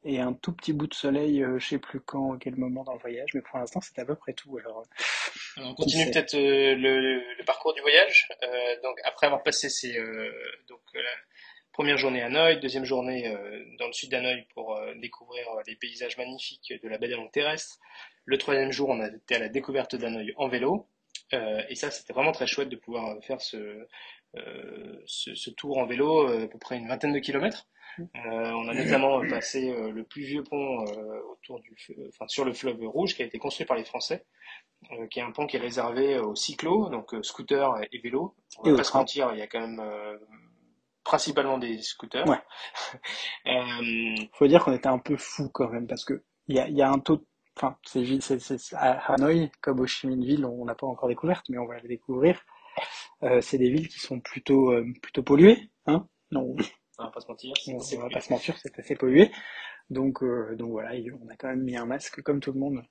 Et 0.05 0.19
un 0.19 0.31
tout 0.31 0.53
petit 0.53 0.71
bout 0.71 0.87
de 0.87 0.93
soleil, 0.93 1.43
euh, 1.43 1.59
je 1.59 1.67
sais 1.67 1.77
plus 1.77 1.99
quand, 1.99 2.37
quel 2.37 2.55
moment 2.55 2.85
dans 2.85 2.93
le 2.93 2.99
voyage, 2.99 3.31
mais 3.33 3.41
pour 3.41 3.59
l'instant 3.59 3.81
c'est 3.81 3.99
à 3.99 4.05
peu 4.05 4.15
près 4.15 4.31
tout. 4.31 4.57
Alors, 4.57 4.79
euh, 4.79 5.61
on 5.61 5.75
continue 5.75 6.09
peut-être 6.09 6.35
euh, 6.35 6.75
le, 6.75 7.43
parcours 7.45 7.73
du 7.73 7.81
voyage. 7.81 8.29
donc 8.81 8.97
après 9.03 9.25
avoir 9.25 9.43
passé 9.43 9.69
ces 9.69 9.97
donc 10.69 10.79
la 10.93 11.01
première 11.73 11.97
journée 11.97 12.21
à 12.21 12.27
Hanoï, 12.27 12.59
deuxième 12.61 12.85
journée 12.85 13.29
dans 13.77 13.87
le 13.87 13.93
sud 13.93 14.09
d'Hanoï 14.09 14.45
pour 14.53 14.79
découvrir 14.97 15.45
les 15.67 15.75
paysages 15.75 16.17
magnifiques 16.17 16.73
de 16.81 16.87
la 16.87 16.97
baie 16.97 17.07
des 17.07 17.15
Langues 17.15 17.31
terrestres. 17.31 17.79
Le 18.23 18.37
troisième 18.37 18.71
jour, 18.71 18.89
on 18.89 19.01
a 19.01 19.07
été 19.07 19.35
à 19.35 19.39
la 19.39 19.49
découverte 19.49 19.95
d'Hanoï 19.95 20.33
en 20.37 20.47
vélo. 20.47 20.87
Et 21.31 21.75
ça, 21.75 21.91
c'était 21.91 22.13
vraiment 22.13 22.31
très 22.31 22.47
chouette 22.47 22.69
de 22.69 22.75
pouvoir 22.75 23.17
faire 23.23 23.41
ce, 23.41 23.85
euh, 24.37 25.01
ce, 25.05 25.49
tour 25.49 25.79
en 25.79 25.85
vélo, 25.87 26.29
euh, 26.29 26.43
à 26.43 26.47
peu 26.47 26.59
près 26.59 26.77
une 26.77 26.87
vingtaine 26.87 27.13
de 27.13 27.19
kilomètres. 27.19 27.67
Euh, 27.99 28.05
on 28.51 28.67
a 28.69 28.73
notamment 28.73 29.19
passé 29.27 29.73
le 29.73 30.03
plus 30.03 30.21
vieux 30.21 30.43
pont 30.43 30.85
autour 31.31 31.59
du, 31.59 31.75
enfin, 32.07 32.27
sur 32.27 32.45
le 32.45 32.53
fleuve 32.53 32.79
Rouge 32.87 33.15
qui 33.15 33.23
a 33.23 33.25
été 33.25 33.39
construit 33.39 33.65
par 33.65 33.75
les 33.75 33.83
Français, 33.83 34.25
qui 35.09 35.19
est 35.19 35.23
un 35.23 35.31
pont 35.31 35.47
qui 35.47 35.57
est 35.57 35.59
réservé 35.59 36.17
aux 36.19 36.35
cyclos, 36.35 36.89
donc 36.89 37.13
scooters 37.23 37.73
et, 37.91 37.97
vélos. 37.97 38.35
On 38.59 38.71
va 38.71 38.77
pas 38.77 38.83
se 38.83 38.95
mentir, 38.95 39.31
il 39.33 39.39
y 39.39 39.41
a 39.41 39.47
quand 39.47 39.59
même 39.59 39.83
principalement 41.03 41.57
des 41.57 41.81
scooters. 41.81 42.25
Ouais. 42.29 42.39
Faut 44.33 44.47
dire 44.47 44.63
qu'on 44.63 44.73
était 44.73 44.87
un 44.87 44.99
peu 44.99 45.17
fou 45.17 45.49
quand 45.49 45.69
même 45.69 45.87
parce 45.87 46.05
que 46.05 46.23
il 46.47 46.55
y 46.55 46.59
a, 46.59 46.69
y 46.69 46.81
a, 46.81 46.89
un 46.89 46.99
taux, 46.99 47.25
enfin 47.59 47.77
c'est 47.83 48.73
à 48.73 49.13
Hanoï 49.13 49.51
comme 49.61 49.79
au 49.79 49.85
Chi 49.85 50.07
Minh 50.07 50.23
Ville, 50.23 50.45
on 50.45 50.65
n'a 50.65 50.75
pas 50.75 50.87
encore 50.87 51.09
découvert, 51.09 51.43
mais 51.49 51.57
on 51.57 51.65
va 51.65 51.79
le 51.79 51.87
découvrir. 51.87 52.41
Euh, 53.23 53.41
c'est 53.41 53.57
des 53.57 53.69
villes 53.69 53.89
qui 53.89 53.99
sont 53.99 54.19
plutôt 54.19 54.71
euh, 54.71 54.85
plutôt 55.01 55.23
polluées, 55.23 55.69
hein 55.85 56.07
Non. 56.31 56.55
On 56.97 57.03
va 57.03 57.11
pas 57.11 57.19
se 57.19 57.27
mentir. 57.27 57.53
On, 57.67 57.77
va 57.77 58.09
pas 58.09 58.21
se 58.21 58.31
mentir, 58.31 58.57
c'est 58.61 58.77
assez 58.79 58.95
pollué. 58.95 59.31
Donc 59.89 60.23
euh, 60.23 60.55
donc 60.55 60.71
voilà, 60.71 60.91
on 61.21 61.27
a 61.29 61.35
quand 61.35 61.49
même 61.49 61.63
mis 61.63 61.75
un 61.75 61.85
masque 61.85 62.21
comme 62.21 62.39
tout 62.39 62.53
le 62.53 62.59
monde 62.59 62.83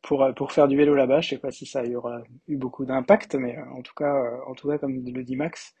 pour 0.00 0.26
pour 0.36 0.52
faire 0.52 0.66
du 0.66 0.76
vélo 0.76 0.94
là-bas. 0.94 1.20
Je 1.20 1.30
sais 1.30 1.38
pas 1.38 1.50
si 1.50 1.66
ça 1.66 1.84
y 1.84 1.94
aura 1.94 2.22
eu 2.48 2.56
beaucoup 2.56 2.84
d'impact, 2.84 3.36
mais 3.36 3.56
en 3.74 3.82
tout 3.82 3.94
cas 3.94 4.14
en 4.46 4.54
tout 4.54 4.68
cas 4.68 4.78
comme 4.78 5.04
le 5.04 5.24
dit 5.24 5.36
Max, 5.36 5.74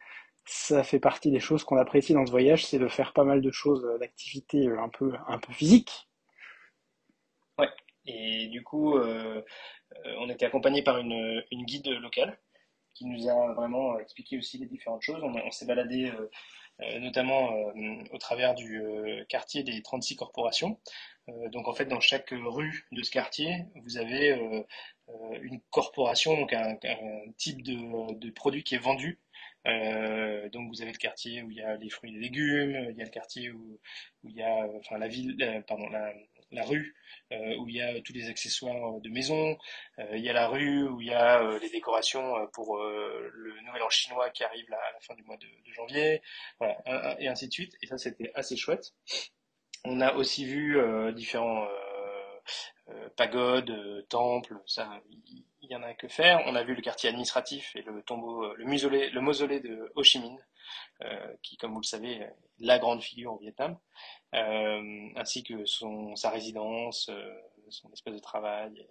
ça 0.44 0.84
fait 0.84 1.00
partie 1.00 1.30
des 1.30 1.40
choses 1.40 1.64
qu'on 1.64 1.76
apprécie 1.76 2.14
dans 2.14 2.26
ce 2.26 2.30
voyage, 2.30 2.66
c'est 2.66 2.78
de 2.78 2.88
faire 2.88 3.12
pas 3.12 3.24
mal 3.24 3.40
de 3.40 3.50
choses, 3.50 3.84
d'activités 4.00 4.68
un 4.68 4.88
peu 4.88 5.12
un 5.28 5.38
peu 5.38 5.52
physiques. 5.52 6.08
Et 8.06 8.48
du 8.48 8.62
coup, 8.62 8.96
euh, 8.96 9.42
on 10.18 10.28
était 10.28 10.46
accompagné 10.46 10.82
par 10.82 10.98
une, 10.98 11.42
une 11.50 11.64
guide 11.64 11.88
locale 11.88 12.38
qui 12.94 13.06
nous 13.06 13.28
a 13.28 13.54
vraiment 13.54 13.98
expliqué 13.98 14.38
aussi 14.38 14.58
les 14.58 14.66
différentes 14.66 15.02
choses. 15.02 15.22
On, 15.22 15.50
s'est 15.50 15.66
baladé 15.66 16.12
euh, 16.80 16.98
notamment 16.98 17.50
au 18.10 18.18
travers 18.18 18.54
du 18.54 18.82
quartier 19.28 19.62
des 19.62 19.82
36 19.82 20.16
corporations. 20.16 20.80
donc 21.52 21.68
en 21.68 21.74
fait, 21.74 21.86
dans 21.86 22.00
chaque 22.00 22.30
rue 22.32 22.86
de 22.92 23.02
ce 23.02 23.10
quartier, 23.10 23.66
vous 23.76 23.98
avez 23.98 24.64
une 25.42 25.60
corporation, 25.70 26.36
donc 26.36 26.52
un, 26.52 26.76
type 27.36 27.62
de, 27.62 28.14
de, 28.14 28.30
produit 28.30 28.64
qui 28.64 28.74
est 28.74 28.82
vendu 28.82 29.20
euh, 29.66 30.48
donc 30.48 30.68
vous 30.68 30.82
avez 30.82 30.92
le 30.92 30.98
quartier 30.98 31.42
où 31.42 31.50
il 31.50 31.58
y 31.58 31.62
a 31.62 31.76
les 31.76 31.88
fruits 31.88 32.16
et 32.16 32.18
légumes, 32.18 32.88
il 32.90 32.96
y 32.96 33.00
a 33.02 33.04
le 33.04 33.10
quartier 33.10 33.50
où, 33.50 33.78
où 34.24 34.28
il 34.28 34.34
y 34.34 34.42
a, 34.42 34.66
enfin 34.76 34.98
la 34.98 35.08
ville, 35.08 35.36
euh, 35.40 35.60
pardon, 35.62 35.88
la, 35.88 36.12
la 36.52 36.64
rue 36.64 36.94
euh, 37.32 37.56
où 37.56 37.68
il 37.68 37.76
y 37.76 37.80
a 37.80 38.00
tous 38.02 38.12
les 38.12 38.28
accessoires 38.28 39.00
de 39.00 39.08
maison, 39.08 39.56
euh, 39.98 40.16
il 40.16 40.24
y 40.24 40.28
a 40.28 40.32
la 40.32 40.48
rue 40.48 40.88
où 40.88 41.00
il 41.00 41.08
y 41.08 41.14
a 41.14 41.42
euh, 41.42 41.58
les 41.58 41.70
décorations 41.70 42.46
pour 42.52 42.78
le 42.78 43.60
Nouvel 43.66 43.82
An 43.82 43.90
chinois 43.90 44.30
qui 44.30 44.44
arrive 44.44 44.66
à 44.72 44.92
la 44.92 45.00
fin 45.00 45.14
du 45.14 45.22
mois 45.24 45.36
de, 45.36 45.46
janvier, 45.72 46.22
voilà, 46.58 47.16
et 47.18 47.28
ainsi 47.28 47.48
de 47.48 47.52
suite. 47.52 47.74
Et 47.82 47.86
ça 47.86 47.96
c'était 47.98 48.30
assez 48.34 48.56
chouette. 48.56 48.92
On 49.84 50.00
a 50.00 50.14
aussi 50.14 50.44
vu 50.44 50.78
différents 51.14 51.66
pagodes, 53.16 54.06
temples, 54.08 54.56
ça 54.66 55.00
il 55.62 55.70
y 55.70 55.76
en 55.76 55.82
a 55.82 55.94
que 55.94 56.08
faire. 56.08 56.42
On 56.46 56.54
a 56.54 56.62
vu 56.64 56.74
le 56.74 56.82
quartier 56.82 57.08
administratif 57.08 57.74
et 57.76 57.82
le 57.82 58.02
tombeau, 58.02 58.44
euh, 58.44 58.54
le 58.56 58.64
mausolée, 59.20 59.60
de 59.60 59.92
Ho 59.94 60.02
Chi 60.02 60.18
Minh, 60.20 60.36
euh, 60.36 60.42
qui, 61.42 61.56
comme 61.56 61.72
vous 61.72 61.80
le 61.80 61.86
savez, 61.86 62.12
est 62.12 62.32
la 62.58 62.78
grande 62.78 63.02
figure 63.02 63.34
au 63.34 63.38
Vietnam, 63.38 63.78
euh, 64.34 65.08
ainsi 65.16 65.42
que 65.42 65.64
son, 65.64 66.14
sa 66.16 66.30
résidence, 66.30 67.10
son 67.68 67.92
espace 67.92 68.14
de 68.14 68.20
travail, 68.20 68.86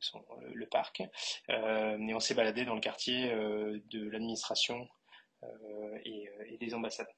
son, 0.00 0.24
le, 0.52 0.66
parc. 0.66 1.02
et 1.48 2.14
on 2.14 2.20
s'est 2.20 2.34
baladé 2.34 2.64
dans 2.64 2.74
le 2.74 2.80
quartier 2.80 3.30
de 3.30 4.10
l'administration 4.10 4.88
et, 6.04 6.28
des 6.60 6.74
ambassades. 6.74 7.08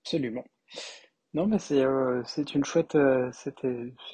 Absolument. 0.00 0.44
Non, 1.34 1.46
mais 1.46 1.58
c'est 1.58 1.80
euh, 1.80 2.22
une 2.54 2.64
chouette 2.64 2.94
euh, 2.94 3.30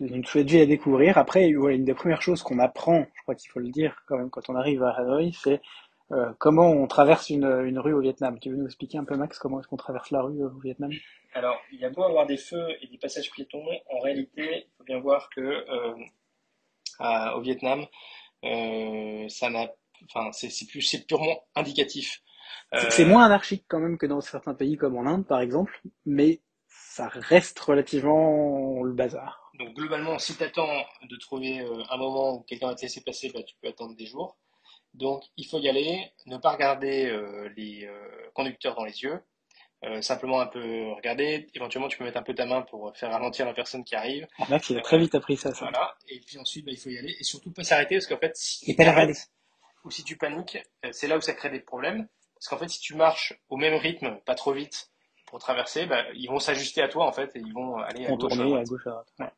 une 0.01 0.25
chouette 0.25 0.49
vie 0.49 0.61
à 0.61 0.67
découvrir. 0.67 1.19
Après, 1.19 1.49
une 1.49 1.85
des 1.85 1.95
premières 1.95 2.23
choses 2.23 2.45
qu'on 2.45 2.61
apprend, 2.61 3.07
je 3.17 3.23
crois 3.23 3.35
qu'il 3.35 3.51
faut 3.51 3.59
le 3.59 3.71
dire 3.71 4.01
quand 4.07 4.19
même 4.19 4.31
quand 4.31 4.49
on 4.49 4.55
arrive 4.55 4.85
à 4.85 4.91
Hanoi, 4.91 5.33
c'est 5.33 5.61
euh, 6.13 6.33
comment 6.39 6.71
on 6.71 6.87
traverse 6.87 7.31
une, 7.31 7.45
une 7.45 7.79
rue 7.79 7.93
au 7.93 8.01
Vietnam? 8.01 8.39
Tu 8.41 8.51
veux 8.51 8.57
nous 8.57 8.67
expliquer 8.67 8.99
un 8.99 9.05
peu 9.05 9.17
Max 9.17 9.39
comment 9.39 9.61
est-ce 9.61 9.69
qu'on 9.69 9.77
traverse 9.77 10.11
la 10.11 10.23
rue 10.23 10.43
au 10.45 10.59
Vietnam? 10.61 10.91
Alors, 11.35 11.57
il 11.73 11.81
y 11.81 11.85
a 11.85 11.91
beau 11.91 12.03
avoir 12.03 12.27
des 12.27 12.37
feux 12.37 12.69
et 12.81 12.87
des 12.87 12.99
passages 12.99 13.31
piétons, 13.31 13.65
en 13.91 14.01
réalité, 14.01 14.67
il 14.67 14.71
faut 14.79 14.85
bien 14.85 14.99
voir 15.01 15.29
que 15.31 15.65
à, 16.99 17.37
au 17.37 17.41
Vietnam, 17.41 17.87
ça 18.43 19.51
n'a, 19.51 19.71
enfin, 20.05 20.33
c'est 20.33 20.67
plus 20.67 20.83
c'est 20.83 21.07
purement 21.07 21.47
indicatif. 21.55 22.23
C'est 22.91 23.05
moins 23.05 23.25
anarchique 23.25 23.65
quand 23.69 23.79
même 23.79 23.99
que 23.99 24.07
dans 24.07 24.21
certains 24.21 24.55
pays 24.55 24.77
comme 24.77 24.97
en 24.97 25.07
Inde, 25.07 25.27
par 25.27 25.41
exemple, 25.41 25.81
mais 26.07 26.41
ça 26.67 27.09
reste 27.09 27.59
relativement 27.61 28.83
le 28.83 28.93
bazar. 28.93 29.53
Donc 29.59 29.75
globalement, 29.75 30.19
si 30.19 30.37
tu 30.37 30.43
attends 30.43 30.85
de 31.03 31.17
trouver 31.17 31.61
euh, 31.61 31.83
un 31.91 31.97
moment 31.97 32.35
où 32.35 32.41
quelqu'un 32.43 32.69
va 32.69 32.75
te 32.75 32.83
laisser 32.83 33.03
passer, 33.03 33.31
bah, 33.33 33.43
tu 33.43 33.55
peux 33.61 33.69
attendre 33.69 33.97
des 33.97 34.07
jours. 34.07 34.37
Donc 34.95 35.25
il 35.37 35.47
faut 35.47 35.59
y 35.59 35.69
aller, 35.69 36.11
ne 36.27 36.37
pas 36.39 36.51
regarder 36.51 37.07
euh, 37.07 37.49
les 37.57 37.85
euh, 37.85 38.31
conducteurs 38.35 38.75
dans 38.75 38.85
les 38.85 39.03
yeux, 39.03 39.21
simplement 40.01 40.41
un 40.41 40.47
peu 40.47 40.93
regarder. 40.93 41.47
Éventuellement, 41.55 41.89
tu 41.89 41.99
peux 41.99 42.05
mettre 42.05 42.19
un 42.19 42.23
peu 42.25 42.35
ta 42.35 42.47
main 42.47 42.63
pour 42.63 42.97
faire 42.97 43.13
ralentir 43.13 43.47
la 43.47 43.55
personne 43.55 43.85
qui 43.85 43.95
arrive. 43.95 44.27
Ah, 44.39 44.47
Max, 44.51 44.71
il 44.71 44.79
a 44.79 44.81
très 44.81 44.99
vite 44.99 45.15
appris 45.15 45.37
ça. 45.37 45.55
ça. 45.55 45.67
Voilà. 45.67 45.95
Et 46.09 46.19
puis 46.19 46.37
ensuite, 46.37 46.65
bah, 46.65 46.73
il 46.73 46.79
faut 46.79 46.91
y 46.91 46.99
aller 46.99 47.15
et 47.19 47.23
surtout 47.23 47.53
pas 47.53 47.63
s'arrêter 47.63 47.95
parce 47.95 48.09
qu'en 48.09 48.19
fait, 48.19 48.35
si 48.35 48.75
tu 48.75 48.83
ou 49.85 49.91
si 49.93 50.03
tu 50.03 50.17
paniques, 50.17 50.59
c'est 50.91 51.07
là 51.07 51.17
où 51.17 51.21
ça 51.21 51.33
crée 51.33 51.51
des 51.51 51.61
problèmes. 51.61 52.09
Parce 52.35 52.49
qu'en 52.49 52.59
fait, 52.59 52.69
si 52.69 52.81
tu 52.81 52.95
marches 52.95 53.35
au 53.49 53.57
même 53.57 53.75
rythme, 53.75 54.19
pas 54.25 54.35
trop 54.35 54.53
vite, 54.53 54.91
pour 55.29 55.39
traverser, 55.39 55.87
bah, 55.87 56.05
ils 56.15 56.29
vont 56.29 56.39
s'ajuster 56.39 56.83
à 56.83 56.89
toi 56.89 57.07
en 57.07 57.13
fait 57.13 57.35
et 57.37 57.41
ils 57.41 57.53
vont 57.53 57.77
aller 57.77 58.07
à 58.07 58.13
gauche, 58.13 58.33
à, 58.33 58.37
gauche 58.65 58.87
à 58.87 58.91
droite. 58.91 59.33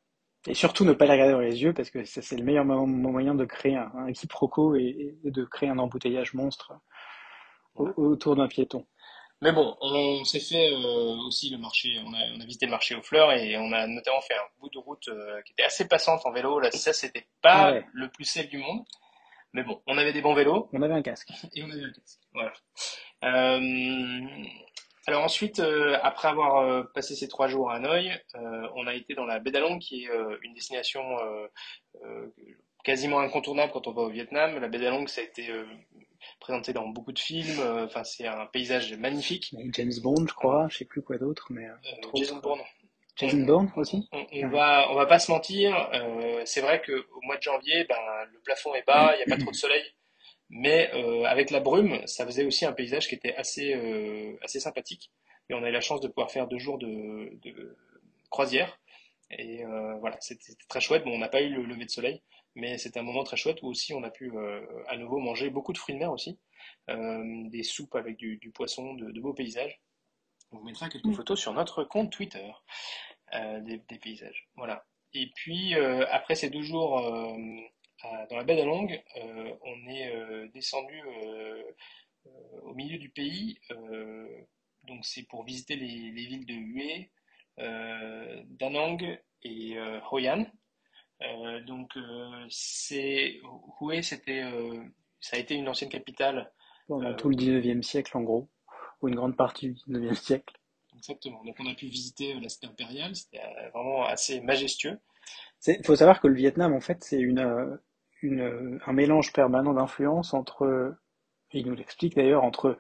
Et 0.47 0.55
surtout 0.55 0.85
ne 0.85 0.93
pas 0.93 1.05
les 1.05 1.13
regarder 1.13 1.33
dans 1.33 1.41
les 1.41 1.63
yeux 1.63 1.75
parce 1.75 1.91
que 1.91 2.05
c'est 2.05 2.37
le 2.37 2.45
meilleur 2.45 2.65
moyen 2.65 3.35
de 3.35 3.45
créer 3.45 3.77
un, 3.77 3.93
un 3.95 4.13
quiproquo 4.13 4.75
et, 4.75 5.19
de 5.25 5.45
créer 5.45 5.69
un 5.69 5.79
embouteillage 5.79 6.33
monstre 6.35 6.73
autour 7.75 8.37
d'un 8.37 8.49
piéton. 8.49 8.87
Mais 9.43 9.53
bon, 9.53 9.75
on 9.81 10.23
s'est 10.25 10.41
fait 10.41 10.71
euh, 10.71 11.17
aussi 11.27 11.49
le 11.49 11.57
marché, 11.57 11.99
on 12.05 12.13
a, 12.13 12.19
on 12.37 12.41
a, 12.41 12.45
visité 12.45 12.67
le 12.67 12.73
marché 12.73 12.95
aux 12.95 13.03
fleurs 13.03 13.33
et 13.33 13.57
on 13.57 13.73
a 13.73 13.87
notamment 13.87 14.21
fait 14.21 14.35
un 14.35 14.61
bout 14.61 14.69
de 14.69 14.79
route 14.79 15.09
euh, 15.09 15.41
qui 15.43 15.53
était 15.53 15.63
assez 15.63 15.89
passante 15.89 16.27
en 16.27 16.33
vélo. 16.33 16.61
Là, 16.61 16.71
ça, 16.71 16.93
c'était 16.93 17.27
pas 17.41 17.81
le 17.93 18.11
plus 18.11 18.27
safe 18.27 18.49
du 18.49 18.59
monde. 18.59 18.85
Mais 19.53 19.63
bon, 19.65 19.81
on 19.87 19.99
avait 19.99 20.13
des 20.13 20.21
bons 20.21 20.35
vélos. 20.35 20.69
On 20.73 20.83
avait 20.83 20.95
un 20.95 21.03
casque. 21.03 21.31
Et 21.55 21.63
on 21.63 21.71
avait 21.71 21.85
un 21.85 21.93
casque. 21.93 22.21
Voilà. 22.35 22.53
Euh, 23.25 24.29
alors 25.07 25.25
ensuite, 25.25 25.61
euh, 25.61 25.99
après 26.03 26.29
avoir 26.29 26.59
euh, 26.59 26.83
passé 26.95 27.15
ces 27.15 27.29
trois 27.29 27.49
jours 27.49 27.71
à 27.71 27.77
Hanoï, 27.77 28.11
euh, 28.35 28.69
on 28.77 28.87
a 28.87 28.95
été 28.95 29.15
dans 29.15 29.25
la 29.25 29.39
baie 29.39 29.51
d'Along, 29.51 29.79
qui 29.79 30.05
est 30.05 30.11
une 30.43 30.55
destination 30.55 31.03
quasiment 32.85 33.21
incontournable 33.21 33.73
quand 33.73 33.87
on 33.87 33.93
va 33.93 34.03
au 34.03 34.11
Vietnam. 34.11 34.59
La 34.59 34.69
baie 34.69 34.79
d'Along, 34.79 35.07
ça 35.07 35.21
a 35.21 35.25
été 35.25 35.49
présenté 36.39 36.73
dans 36.73 36.89
beaucoup 36.89 37.13
de 37.13 37.19
films. 37.19 37.61
Enfin, 37.85 38.05
c'est 38.05 38.27
un 38.27 38.47
paysage 38.47 38.95
magnifique. 38.95 39.55
James 39.73 39.93
Bond, 40.03 40.27
je 40.29 40.35
crois. 40.35 40.69
Je 40.71 40.79
sais 40.79 40.85
plus 40.85 41.03
quoi 41.03 41.19
d'autre, 41.19 41.47
mais 41.51 41.67
Jason 42.15 42.37
Bourne. 42.37 42.61
Jason 43.17 43.39
Bourne 43.39 43.71
aussi? 43.77 44.09
On, 44.13 44.49
va, 44.49 44.91
on 44.91 44.95
va 44.95 45.07
pas 45.07 45.19
se 45.19 45.31
mentir. 45.31 45.91
c'est 46.45 46.61
vrai 46.61 46.81
que 46.81 46.93
au 46.93 47.21
mois 47.23 47.37
de 47.37 47.43
janvier, 47.43 47.85
ben, 47.85 47.97
le 48.33 48.39
plafond 48.41 48.75
est 48.75 48.87
bas, 48.87 49.15
il 49.15 49.19
n'y 49.19 49.33
a 49.33 49.37
pas 49.37 49.41
trop 49.41 49.51
de 49.51 49.57
soleil. 49.57 49.83
Mais 50.51 50.91
euh, 50.95 51.25
avec 51.25 51.51
la 51.51 51.61
brume, 51.61 52.05
ça 52.07 52.27
faisait 52.27 52.45
aussi 52.45 52.67
un 52.67 52.73
paysage 52.73 53.09
qui 53.09 53.15
était 53.15 53.35
assez, 53.37 53.75
euh, 53.75 54.37
assez 54.43 54.61
sympathique. 54.61 55.11
Et 55.49 55.55
on 55.55 55.63
a 55.63 55.69
eu 55.69 55.73
la 55.73 55.81
chance 55.81 56.01
de 56.01 56.09
pouvoir 56.09 56.31
faire 56.31 56.49
deux 56.49 56.59
jours 56.59 56.79
de, 56.79 57.39
de 57.43 57.77
croisière. 58.31 58.79
Et 59.31 59.65
euh, 59.65 59.95
voilà, 59.99 60.17
c'était 60.21 60.55
très 60.69 60.81
chouette. 60.81 61.05
Bon, 61.05 61.13
on 61.13 61.19
n'a 61.19 61.29
pas 61.29 61.43
eu 61.43 61.51
le 61.51 61.63
lever 61.63 61.85
de 61.85 61.91
soleil, 61.91 62.23
mais 62.55 62.79
c'était 62.79 62.99
un 62.99 63.05
moment 63.05 63.23
très 63.23 63.37
chouette 63.37 63.63
où 63.63 63.69
aussi 63.69 63.95
on 63.95 64.03
a 64.03 64.11
pu 64.11 64.33
euh, 64.37 64.61
à 64.89 64.97
nouveau 64.97 65.19
manger 65.19 65.51
beaucoup 65.51 65.73
de 65.73 65.79
fruits 65.79 65.95
de 65.95 66.01
mer 66.01 66.11
aussi, 66.11 66.39
euh, 66.89 67.23
des 67.49 67.63
soupes 67.63 67.95
avec 67.95 68.17
du, 68.17 68.39
du 68.39 68.51
poisson, 68.51 68.95
de, 68.95 69.11
de, 69.11 69.21
beaux 69.21 69.35
paysages. 69.35 69.81
On 70.51 70.59
vous 70.59 70.65
mettra 70.65 70.89
quelques 70.89 71.05
mm. 71.05 71.15
photos 71.15 71.41
sur 71.41 71.53
notre 71.53 71.85
compte 71.85 72.11
Twitter 72.11 72.51
des, 73.33 73.81
des, 73.89 73.99
paysages. 73.99 74.49
Voilà. 74.57 74.85
Et 75.15 75.31
puis 75.37 75.77
après 75.77 76.35
ces 76.35 76.51
deux 76.51 76.63
jours 76.63 77.01
dans 78.03 78.37
la 78.37 78.45
baie 78.45 78.57
d'Along, 78.57 78.89
euh, 79.17 79.55
on 79.63 79.91
est 79.91 80.15
euh, 80.15 80.49
descendu 80.55 81.01
euh, 81.07 81.63
au 82.63 82.75
milieu 82.75 82.99
du 82.99 83.11
pays. 83.11 83.59
donc 84.85 85.05
c'est 85.05 85.23
pour 85.25 85.45
visiter 85.45 85.77
les, 85.77 86.11
villes 86.11 86.47
de 86.47 86.55
Hue, 86.55 87.11
Danang 88.59 89.19
et 89.43 89.79
Hoi 90.11 90.29
An. 90.29 90.47
donc 91.67 91.93
c'est 92.49 93.41
Hue, 93.81 94.03
c'était 94.03 94.45
ça 95.21 95.37
a 95.37 95.41
été 95.41 95.55
une 95.55 95.69
ancienne 95.69 95.91
capitale 95.91 96.53
pendant 96.89 97.15
tout 97.15 97.31
le 97.31 97.37
19e 97.37 97.83
siècle 97.83 98.17
en 98.17 98.23
gros, 98.23 98.51
ou 99.01 99.09
une 99.09 99.15
grande 99.15 99.37
partie 99.37 99.71
du 99.71 99.75
19e 99.75 100.15
siècle. 100.15 100.55
Exactement. 100.97 101.43
Donc 101.45 101.57
on 101.59 101.71
a 101.71 101.75
pu 101.75 101.87
visiter 101.87 102.35
la 102.35 102.49
cité 102.49 102.67
impériale, 102.67 103.17
c'était 103.17 103.41
vraiment 103.73 104.05
assez 104.05 104.41
majestueux. 104.41 104.99
Il 105.67 105.85
faut 105.85 105.97
savoir 105.97 106.21
que 106.21 106.29
le 106.29 106.35
Vietnam, 106.35 106.75
en 106.75 106.81
fait, 106.81 107.03
c'est 107.05 107.21
une, 107.21 107.79
un 108.23 108.93
mélange 108.93 109.33
permanent 109.33 109.73
d'influences 109.73 110.35
entre, 110.35 110.97
il 111.53 111.67
nous 111.67 111.75
l'explique 111.75 112.17
d'ailleurs, 112.17 112.45
entre 112.45 112.79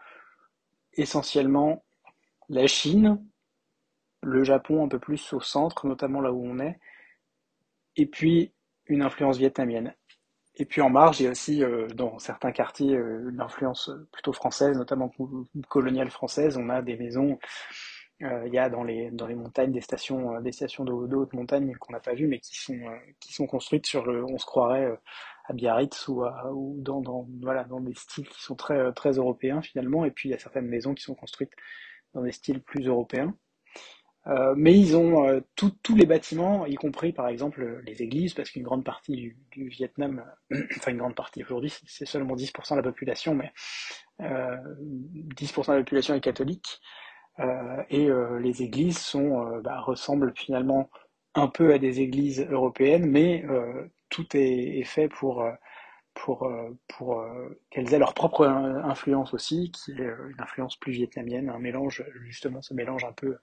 essentiellement 0.94 1.84
la 2.48 2.66
Chine, 2.66 3.24
le 4.22 4.44
Japon 4.44 4.84
un 4.84 4.88
peu 4.88 4.98
plus 4.98 5.32
au 5.32 5.40
centre, 5.40 5.86
notamment 5.86 6.20
là 6.20 6.32
où 6.32 6.44
on 6.44 6.58
est, 6.58 6.78
et 7.96 8.06
puis 8.06 8.52
une 8.86 9.02
influence 9.02 9.38
vietnamienne. 9.38 9.94
Et 10.56 10.64
puis 10.64 10.80
en 10.82 10.90
marge, 10.90 11.20
il 11.20 11.24
y 11.24 11.26
a 11.26 11.30
aussi 11.30 11.62
euh, 11.62 11.86
dans 11.88 12.18
certains 12.18 12.52
quartiers 12.52 12.96
euh, 12.96 13.30
une 13.30 13.40
influence 13.40 13.90
plutôt 14.12 14.32
française, 14.32 14.76
notamment 14.76 15.10
coloniale 15.68 16.10
française. 16.10 16.58
On 16.58 16.68
a 16.68 16.82
des 16.82 16.96
maisons 16.96 17.38
il 18.20 18.52
y 18.52 18.58
a 18.58 18.68
dans 18.68 18.84
les, 18.84 19.10
dans 19.10 19.26
les 19.26 19.34
montagnes 19.34 19.72
des 19.72 19.80
stations, 19.80 20.34
euh, 20.36 20.40
des 20.40 20.52
stations 20.52 20.84
de, 20.84 20.92
haute 20.92 21.32
montagne 21.32 21.74
qu'on 21.76 21.92
n'a 21.92 22.00
pas 22.00 22.14
vues, 22.14 22.28
mais 22.28 22.38
qui 22.40 22.56
sont, 22.56 22.74
euh, 22.74 22.96
qui 23.18 23.32
sont 23.32 23.46
construites 23.46 23.86
sur 23.86 24.04
le, 24.06 24.24
on 24.24 24.38
se 24.38 24.44
croirait 24.44 24.98
à 25.46 25.52
Biarritz 25.52 26.08
ou, 26.08 26.22
à, 26.24 26.52
ou 26.52 26.76
dans, 26.80 27.00
dans, 27.00 27.26
voilà, 27.42 27.64
dans 27.64 27.80
des 27.80 27.94
styles 27.94 28.28
qui 28.28 28.42
sont 28.42 28.56
très, 28.56 28.92
très 28.92 29.12
européens 29.12 29.62
finalement. 29.62 30.04
Et 30.04 30.10
puis 30.10 30.28
il 30.28 30.32
y 30.32 30.34
a 30.34 30.38
certaines 30.38 30.66
maisons 30.66 30.94
qui 30.94 31.02
sont 31.02 31.14
construites 31.14 31.52
dans 32.14 32.22
des 32.22 32.32
styles 32.32 32.62
plus 32.62 32.86
européens. 32.86 33.34
Euh, 34.26 34.54
mais 34.56 34.78
ils 34.78 34.96
ont 34.96 35.26
euh, 35.26 35.40
tous 35.56 35.96
les 35.96 36.04
bâtiments, 36.04 36.66
y 36.66 36.74
compris 36.74 37.12
par 37.12 37.28
exemple 37.28 37.82
les 37.86 38.02
églises, 38.02 38.34
parce 38.34 38.50
qu'une 38.50 38.62
grande 38.62 38.84
partie 38.84 39.34
du, 39.50 39.68
Vietnam, 39.68 40.24
enfin 40.76 40.90
une 40.90 40.98
grande 40.98 41.14
partie 41.14 41.42
aujourd'hui, 41.42 41.72
c'est 41.86 42.06
seulement 42.06 42.36
10% 42.36 42.72
de 42.72 42.76
la 42.76 42.82
population, 42.82 43.34
mais 43.34 43.52
euh, 44.20 44.56
10% 45.36 45.68
de 45.68 45.72
la 45.72 45.78
population 45.78 46.14
est 46.14 46.20
catholique. 46.20 46.80
Euh, 47.38 47.82
et 47.88 48.06
euh, 48.06 48.38
les 48.38 48.62
églises 48.62 49.14
euh, 49.14 49.60
bah, 49.60 49.80
ressemblent 49.80 50.32
finalement 50.36 50.90
un 51.34 51.46
peu 51.46 51.72
à 51.72 51.78
des 51.78 52.00
églises 52.00 52.46
européennes, 52.50 53.06
mais 53.06 53.44
tout 54.08 54.26
est, 54.34 54.82
fait 54.82 55.08
pour, 55.08 55.44
pour, 56.12 56.52
pour 56.88 57.24
qu'elles 57.70 57.94
aient 57.94 58.00
leur 58.00 58.14
propre 58.14 58.44
influence 58.46 59.32
aussi, 59.32 59.70
qui 59.70 59.92
est 59.92 59.94
une 59.94 60.40
influence 60.40 60.74
plus 60.74 60.90
vietnamienne, 60.90 61.48
un 61.48 61.60
mélange, 61.60 62.04
justement, 62.24 62.62
ce 62.62 62.74
mélange 62.74 63.04
un 63.04 63.12
peu 63.12 63.38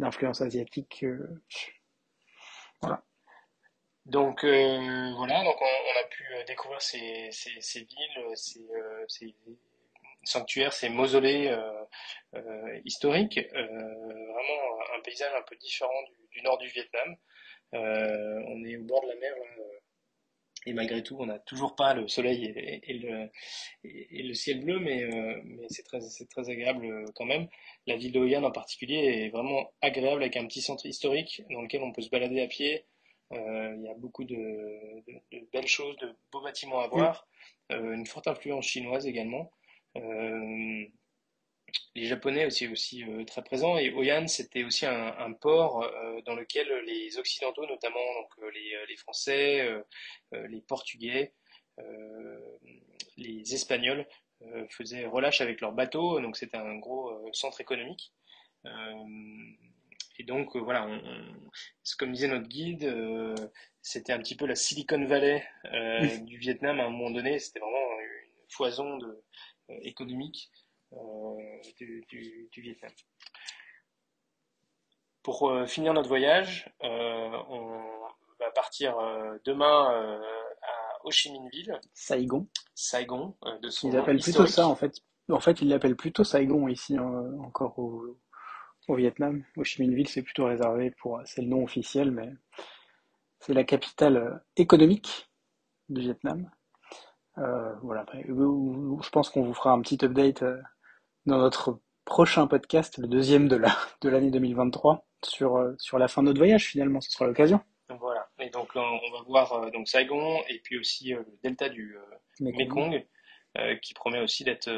d'influence 0.00 0.40
asiatique. 0.40 1.04
voilà. 2.82 3.04
Donc 4.06 4.44
voilà, 4.44 5.44
donc 5.44 5.56
on, 5.60 6.00
a 6.00 6.08
pu 6.10 6.24
découvrir 6.48 6.82
ces, 6.82 7.28
ces, 7.30 7.60
ces 7.60 7.84
villes, 7.84 8.36
ces 9.06 9.36
sanctuaires, 10.24 10.72
ces 10.72 10.88
mausolées 10.88 11.54
historiques, 12.84 13.40
vraiment 13.52 14.80
un 14.96 15.00
paysage 15.02 15.32
un 15.36 15.42
peu 15.42 15.56
différent 15.56 16.02
du, 16.08 16.38
du 16.38 16.42
nord 16.42 16.58
du 16.58 16.68
Vietnam. 16.68 17.16
Euh, 17.74 18.42
on 18.48 18.64
est 18.64 18.76
au 18.76 18.82
bord 18.82 19.02
de 19.02 19.08
la 19.08 19.16
mer 19.16 19.32
et 20.66 20.74
malgré 20.74 21.02
tout, 21.02 21.16
on 21.18 21.24
n'a 21.24 21.38
toujours 21.38 21.74
pas 21.74 21.94
le 21.94 22.06
soleil 22.06 22.44
et, 22.44 22.92
le, 22.98 23.30
et 23.82 24.22
le, 24.22 24.34
ciel 24.34 24.62
bleu, 24.62 24.78
mais, 24.78 25.04
euh, 25.04 25.40
mais 25.44 25.66
c'est 25.70 25.84
très, 25.84 26.00
très 26.28 26.50
agréable 26.50 26.84
euh, 26.84 27.06
quand 27.14 27.24
même. 27.24 27.48
La 27.86 27.96
ville 27.96 28.12
de 28.12 28.20
Hoi 28.20 28.46
en 28.46 28.50
particulier 28.50 28.96
est 28.96 29.30
vraiment 29.30 29.72
agréable 29.80 30.22
avec 30.22 30.36
un 30.36 30.46
petit 30.46 30.60
centre 30.60 30.84
historique 30.84 31.42
dans 31.50 31.62
lequel 31.62 31.82
on 31.82 31.92
peut 31.92 32.02
se 32.02 32.10
balader 32.10 32.42
à 32.42 32.46
pied. 32.46 32.84
il 33.30 33.82
y 33.82 33.88
a 33.88 33.94
beaucoup 33.94 34.24
de, 34.24 34.36
de, 34.36 35.48
belles 35.50 35.66
choses, 35.66 35.96
de 35.96 36.14
beaux 36.30 36.42
bâtiments 36.42 36.80
à 36.80 36.88
voir. 36.88 37.26
une 37.70 38.04
forte 38.04 38.26
influence 38.26 38.66
chinoise 38.66 39.06
également 39.06 39.50
les 41.94 42.06
Japonais 42.06 42.46
aussi 42.46 42.68
aussi 42.68 43.04
euh, 43.04 43.24
très 43.24 43.42
présents. 43.42 43.76
Et 43.76 43.92
Oyan 43.92 44.26
c'était 44.26 44.64
aussi 44.64 44.86
un, 44.86 45.32
port 45.32 45.82
euh, 45.82 46.20
dans 46.22 46.34
lequel 46.34 46.68
les 46.86 47.18
Occidentaux 47.18 47.66
notamment 47.66 48.00
donc 48.20 48.30
euh, 48.42 48.50
les, 48.50 48.74
les 48.88 48.96
Français, 48.96 49.68
les 50.32 50.60
Portugais, 50.62 51.34
les 53.16 53.54
Espagnols 53.54 54.06
faisaient 54.70 55.06
relâche 55.06 55.40
avec 55.40 55.60
leurs 55.60 55.72
bateaux. 55.72 56.20
Donc 56.20 56.36
c'était 56.36 56.56
un 56.56 56.76
gros 56.76 57.12
centre 57.32 57.60
économique. 57.60 58.12
Et 60.18 60.24
donc 60.24 60.56
voilà 60.56 60.86
on, 60.86 61.00
comme 61.98 62.12
disait 62.12 62.28
notre 62.28 62.48
guide 62.48 62.86
c'était 63.82 64.12
un 64.12 64.18
petit 64.18 64.36
peu 64.36 64.46
la 64.46 64.54
Silicon 64.54 65.04
Valley 65.06 65.42
du 66.22 66.38
Vietnam 66.38 66.80
à 66.80 66.84
un 66.84 66.90
moment 66.90 67.10
donné. 67.10 67.38
C'était 67.38 67.60
vraiment 67.60 68.00
une 68.00 68.50
foison 68.50 68.98
de 68.98 69.22
économique 69.82 70.50
euh, 70.92 71.60
du, 71.78 72.50
Vietnam. 72.56 72.90
Pour 75.22 75.48
euh, 75.48 75.66
finir 75.66 75.94
notre 75.94 76.08
voyage, 76.08 76.72
euh, 76.82 77.30
on 77.48 77.80
va 78.40 78.50
partir 78.54 78.96
demain 79.44 80.20
à 80.62 81.04
Ho 81.04 81.10
Chi 81.10 81.30
Minh 81.30 81.48
Ville. 81.50 81.78
Saigon. 81.94 82.48
Saigon, 82.74 83.36
de 83.62 83.68
son 83.68 83.90
Ils 83.90 83.96
appellent 83.96 84.20
plutôt 84.20 84.46
ça 84.46 84.66
en 84.66 84.74
fait. 84.74 85.00
En 85.28 85.38
fait, 85.38 85.62
ils 85.62 85.68
l'appellent 85.68 85.96
plutôt 85.96 86.24
Saigon 86.24 86.66
ici 86.66 86.98
encore 86.98 87.78
au, 87.78 88.18
au 88.88 88.94
Vietnam. 88.96 89.44
Ho 89.56 89.62
Chi 89.62 89.82
Minh 89.82 89.94
Ville, 89.94 90.08
c'est 90.08 90.22
plutôt 90.22 90.46
réservé 90.46 90.90
pour, 90.90 91.20
c'est 91.24 91.42
le 91.42 91.48
nom 91.48 91.62
officiel, 91.62 92.10
mais 92.10 92.32
c'est 93.38 93.54
la 93.54 93.64
capitale 93.64 94.42
économique 94.56 95.30
du 95.88 96.00
Vietnam. 96.00 96.50
Voilà. 97.36 98.04
Je 98.24 99.10
pense 99.10 99.30
qu'on 99.30 99.42
vous 99.42 99.54
fera 99.54 99.72
un 99.72 99.80
petit 99.80 100.04
update 100.04 100.44
dans 101.26 101.38
notre 101.38 101.80
prochain 102.04 102.46
podcast, 102.46 102.98
le 102.98 103.06
deuxième 103.06 103.48
de 103.48 103.56
la 103.56 103.76
de 104.00 104.08
l'année 104.08 104.30
2023, 104.30 105.06
sur 105.24 105.56
euh, 105.56 105.74
sur 105.78 105.98
la 105.98 106.08
fin 106.08 106.22
de 106.22 106.26
notre 106.26 106.40
voyage 106.40 106.66
finalement, 106.66 107.00
ce 107.00 107.10
sera 107.10 107.26
l'occasion. 107.26 107.60
Voilà. 108.00 108.28
Et 108.40 108.50
donc 108.50 108.70
on 108.74 108.80
va 108.80 109.22
voir 109.26 109.52
euh, 109.52 109.70
donc 109.70 109.88
Saigon 109.88 110.40
et 110.48 110.58
puis 110.58 110.78
aussi 110.78 111.14
euh, 111.14 111.18
le 111.18 111.38
delta 111.42 111.68
du 111.68 111.96
Mekong, 112.40 113.06
qui 113.82 113.94
promet 113.94 114.20
aussi 114.20 114.44
d'être 114.44 114.70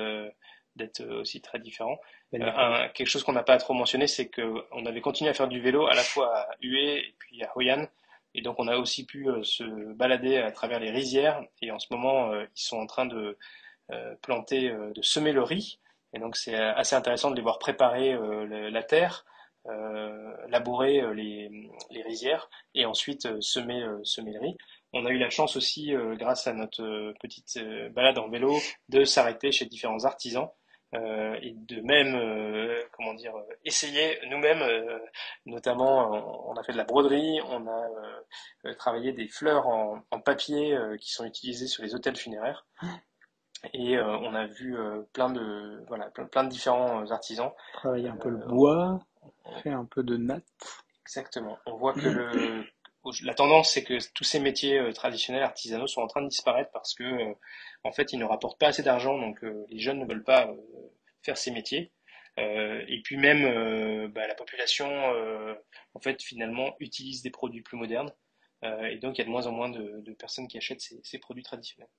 d'être 0.76 1.02
aussi 1.20 1.40
très 1.42 1.58
différent. 1.58 1.98
quelque 2.32 3.06
chose 3.06 3.22
qu'on 3.24 3.32
n'a 3.32 3.42
pas 3.42 3.58
trop 3.58 3.74
mentionné, 3.74 4.06
c'est 4.06 4.28
que 4.28 4.54
on 4.72 4.86
avait 4.86 5.02
continué 5.02 5.30
à 5.30 5.34
faire 5.34 5.48
du 5.48 5.60
vélo 5.60 5.86
à 5.86 5.94
la 5.94 6.02
fois 6.02 6.34
à 6.34 6.48
Hue 6.60 6.78
et 6.78 7.14
puis 7.18 7.42
à 7.42 7.52
Hoi 7.56 7.70
An. 7.72 7.86
Et 8.34 8.42
donc 8.42 8.56
on 8.58 8.68
a 8.68 8.76
aussi 8.76 9.04
pu 9.06 9.26
se 9.42 9.92
balader 9.94 10.38
à 10.38 10.50
travers 10.50 10.80
les 10.80 10.90
rizières. 10.90 11.42
Et 11.60 11.70
en 11.70 11.78
ce 11.78 11.86
moment, 11.90 12.32
ils 12.34 12.48
sont 12.54 12.78
en 12.78 12.86
train 12.86 13.06
de 13.06 13.38
planter, 14.22 14.70
de 14.70 15.02
semer 15.02 15.32
le 15.32 15.42
riz. 15.42 15.78
Et 16.14 16.18
donc 16.18 16.36
c'est 16.36 16.54
assez 16.54 16.94
intéressant 16.94 17.30
de 17.30 17.36
les 17.36 17.42
voir 17.42 17.58
préparer 17.58 18.12
euh, 18.12 18.70
la 18.70 18.82
terre, 18.82 19.24
euh, 19.66 20.34
labourer 20.48 21.00
euh, 21.00 21.14
les, 21.14 21.48
les, 21.90 22.02
rizières 22.02 22.50
et 22.74 22.84
ensuite 22.84 23.40
semer, 23.40 23.84
semer 24.04 24.32
le 24.32 24.40
riz. 24.40 24.56
On 24.92 25.06
a 25.06 25.10
eu 25.10 25.18
la 25.18 25.30
chance 25.30 25.56
aussi, 25.56 25.94
grâce 26.18 26.46
à 26.46 26.52
notre 26.52 27.14
petite 27.18 27.58
balade 27.94 28.18
en 28.18 28.28
vélo, 28.28 28.54
de 28.90 29.04
s'arrêter 29.04 29.50
chez 29.50 29.64
différents 29.64 30.04
artisans 30.04 30.50
euh, 30.94 31.36
et 31.40 31.52
de 31.52 31.80
même, 31.80 32.14
euh, 32.14 32.82
comment 32.92 33.14
dire, 33.14 33.32
essayer 33.64 34.18
nous-mêmes, 34.28 34.62
notamment, 35.46 36.50
on 36.50 36.54
a 36.56 36.62
fait 36.62 36.72
de 36.72 36.78
la 36.78 36.84
broderie, 36.84 37.40
on 37.48 37.66
a 37.66 38.74
travaillé 38.74 39.12
des 39.12 39.28
fleurs 39.28 39.66
en, 39.66 40.02
en 40.10 40.20
papier 40.20 40.76
qui 41.00 41.12
sont 41.12 41.24
utilisées 41.24 41.66
sur 41.66 41.82
les 41.82 41.94
hôtels 41.94 42.16
funéraires. 42.16 42.66
Et 43.74 43.96
euh, 43.96 44.18
on 44.18 44.34
a 44.34 44.46
vu 44.46 44.76
euh, 44.76 45.02
plein 45.12 45.30
de 45.30 45.84
voilà 45.86 46.10
plein, 46.10 46.44
de 46.44 46.48
différents 46.48 47.02
euh, 47.02 47.12
artisans 47.12 47.52
travailler 47.74 48.08
un 48.08 48.16
peu 48.16 48.28
le 48.28 48.38
bois, 48.38 49.00
fait 49.62 49.70
un 49.70 49.84
peu 49.84 50.02
de 50.02 50.16
natte. 50.16 50.44
Exactement. 51.02 51.58
On 51.66 51.76
voit 51.76 51.92
que 51.94 52.00
le, 52.00 52.64
la 53.22 53.34
tendance 53.34 53.72
c'est 53.72 53.84
que 53.84 53.98
tous 54.14 54.24
ces 54.24 54.40
métiers 54.40 54.80
traditionnels 54.94 55.42
artisanaux 55.42 55.86
sont 55.86 56.02
en 56.02 56.06
train 56.06 56.22
de 56.22 56.28
disparaître 56.28 56.70
parce 56.72 56.94
que 56.94 57.34
en 57.84 57.92
fait 57.92 58.12
ils 58.12 58.18
ne 58.18 58.24
rapportent 58.24 58.58
pas 58.58 58.68
assez 58.68 58.82
d'argent 58.82 59.18
donc 59.18 59.42
les 59.68 59.78
jeunes 59.78 59.98
ne 59.98 60.06
veulent 60.06 60.24
pas 60.24 60.48
faire 61.22 61.36
ces 61.36 61.50
métiers. 61.50 61.92
et 62.36 63.00
puis 63.04 63.16
même 63.16 64.08
bah, 64.12 64.26
la 64.26 64.34
population 64.34 64.88
en 65.94 66.00
fait 66.00 66.22
finalement 66.22 66.76
utilise 66.80 67.22
des 67.22 67.30
produits 67.30 67.62
plus 67.62 67.76
modernes 67.76 68.12
et 68.62 68.98
donc 68.98 69.18
il 69.18 69.20
y 69.20 69.22
a 69.22 69.24
de 69.24 69.30
moins 69.30 69.46
en 69.46 69.52
moins 69.52 69.68
de, 69.68 70.12
personnes 70.18 70.46
qui 70.46 70.58
achètent 70.58 70.80
ces, 70.80 71.00
ces 71.02 71.18
produits 71.18 71.42
traditionnels. 71.42 71.90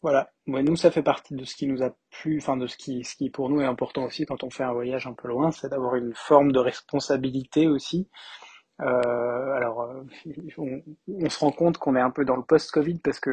Voilà. 0.00 0.30
Ouais, 0.46 0.62
nous, 0.62 0.76
ça 0.76 0.90
fait 0.90 1.02
partie 1.02 1.34
de 1.34 1.44
ce 1.44 1.56
qui 1.56 1.66
nous 1.66 1.82
a 1.82 1.90
plu, 2.10 2.38
enfin 2.38 2.56
de 2.56 2.66
ce 2.68 2.76
qui, 2.76 3.02
ce 3.02 3.16
qui 3.16 3.30
pour 3.30 3.50
nous 3.50 3.60
est 3.60 3.66
important 3.66 4.04
aussi 4.04 4.26
quand 4.26 4.44
on 4.44 4.50
fait 4.50 4.62
un 4.62 4.72
voyage 4.72 5.06
un 5.06 5.12
peu 5.12 5.26
loin, 5.28 5.50
c'est 5.50 5.68
d'avoir 5.68 5.96
une 5.96 6.14
forme 6.14 6.52
de 6.52 6.60
responsabilité 6.60 7.66
aussi. 7.66 8.08
Euh, 8.80 9.52
alors, 9.52 9.82
euh, 9.82 10.02
on, 10.58 10.82
on, 11.08 11.30
se 11.30 11.38
rend 11.38 11.50
compte 11.52 11.78
qu'on 11.78 11.96
est 11.96 12.00
un 12.00 12.10
peu 12.10 12.24
dans 12.24 12.36
le 12.36 12.42
post-Covid 12.44 12.98
parce 13.00 13.20
que, 13.20 13.30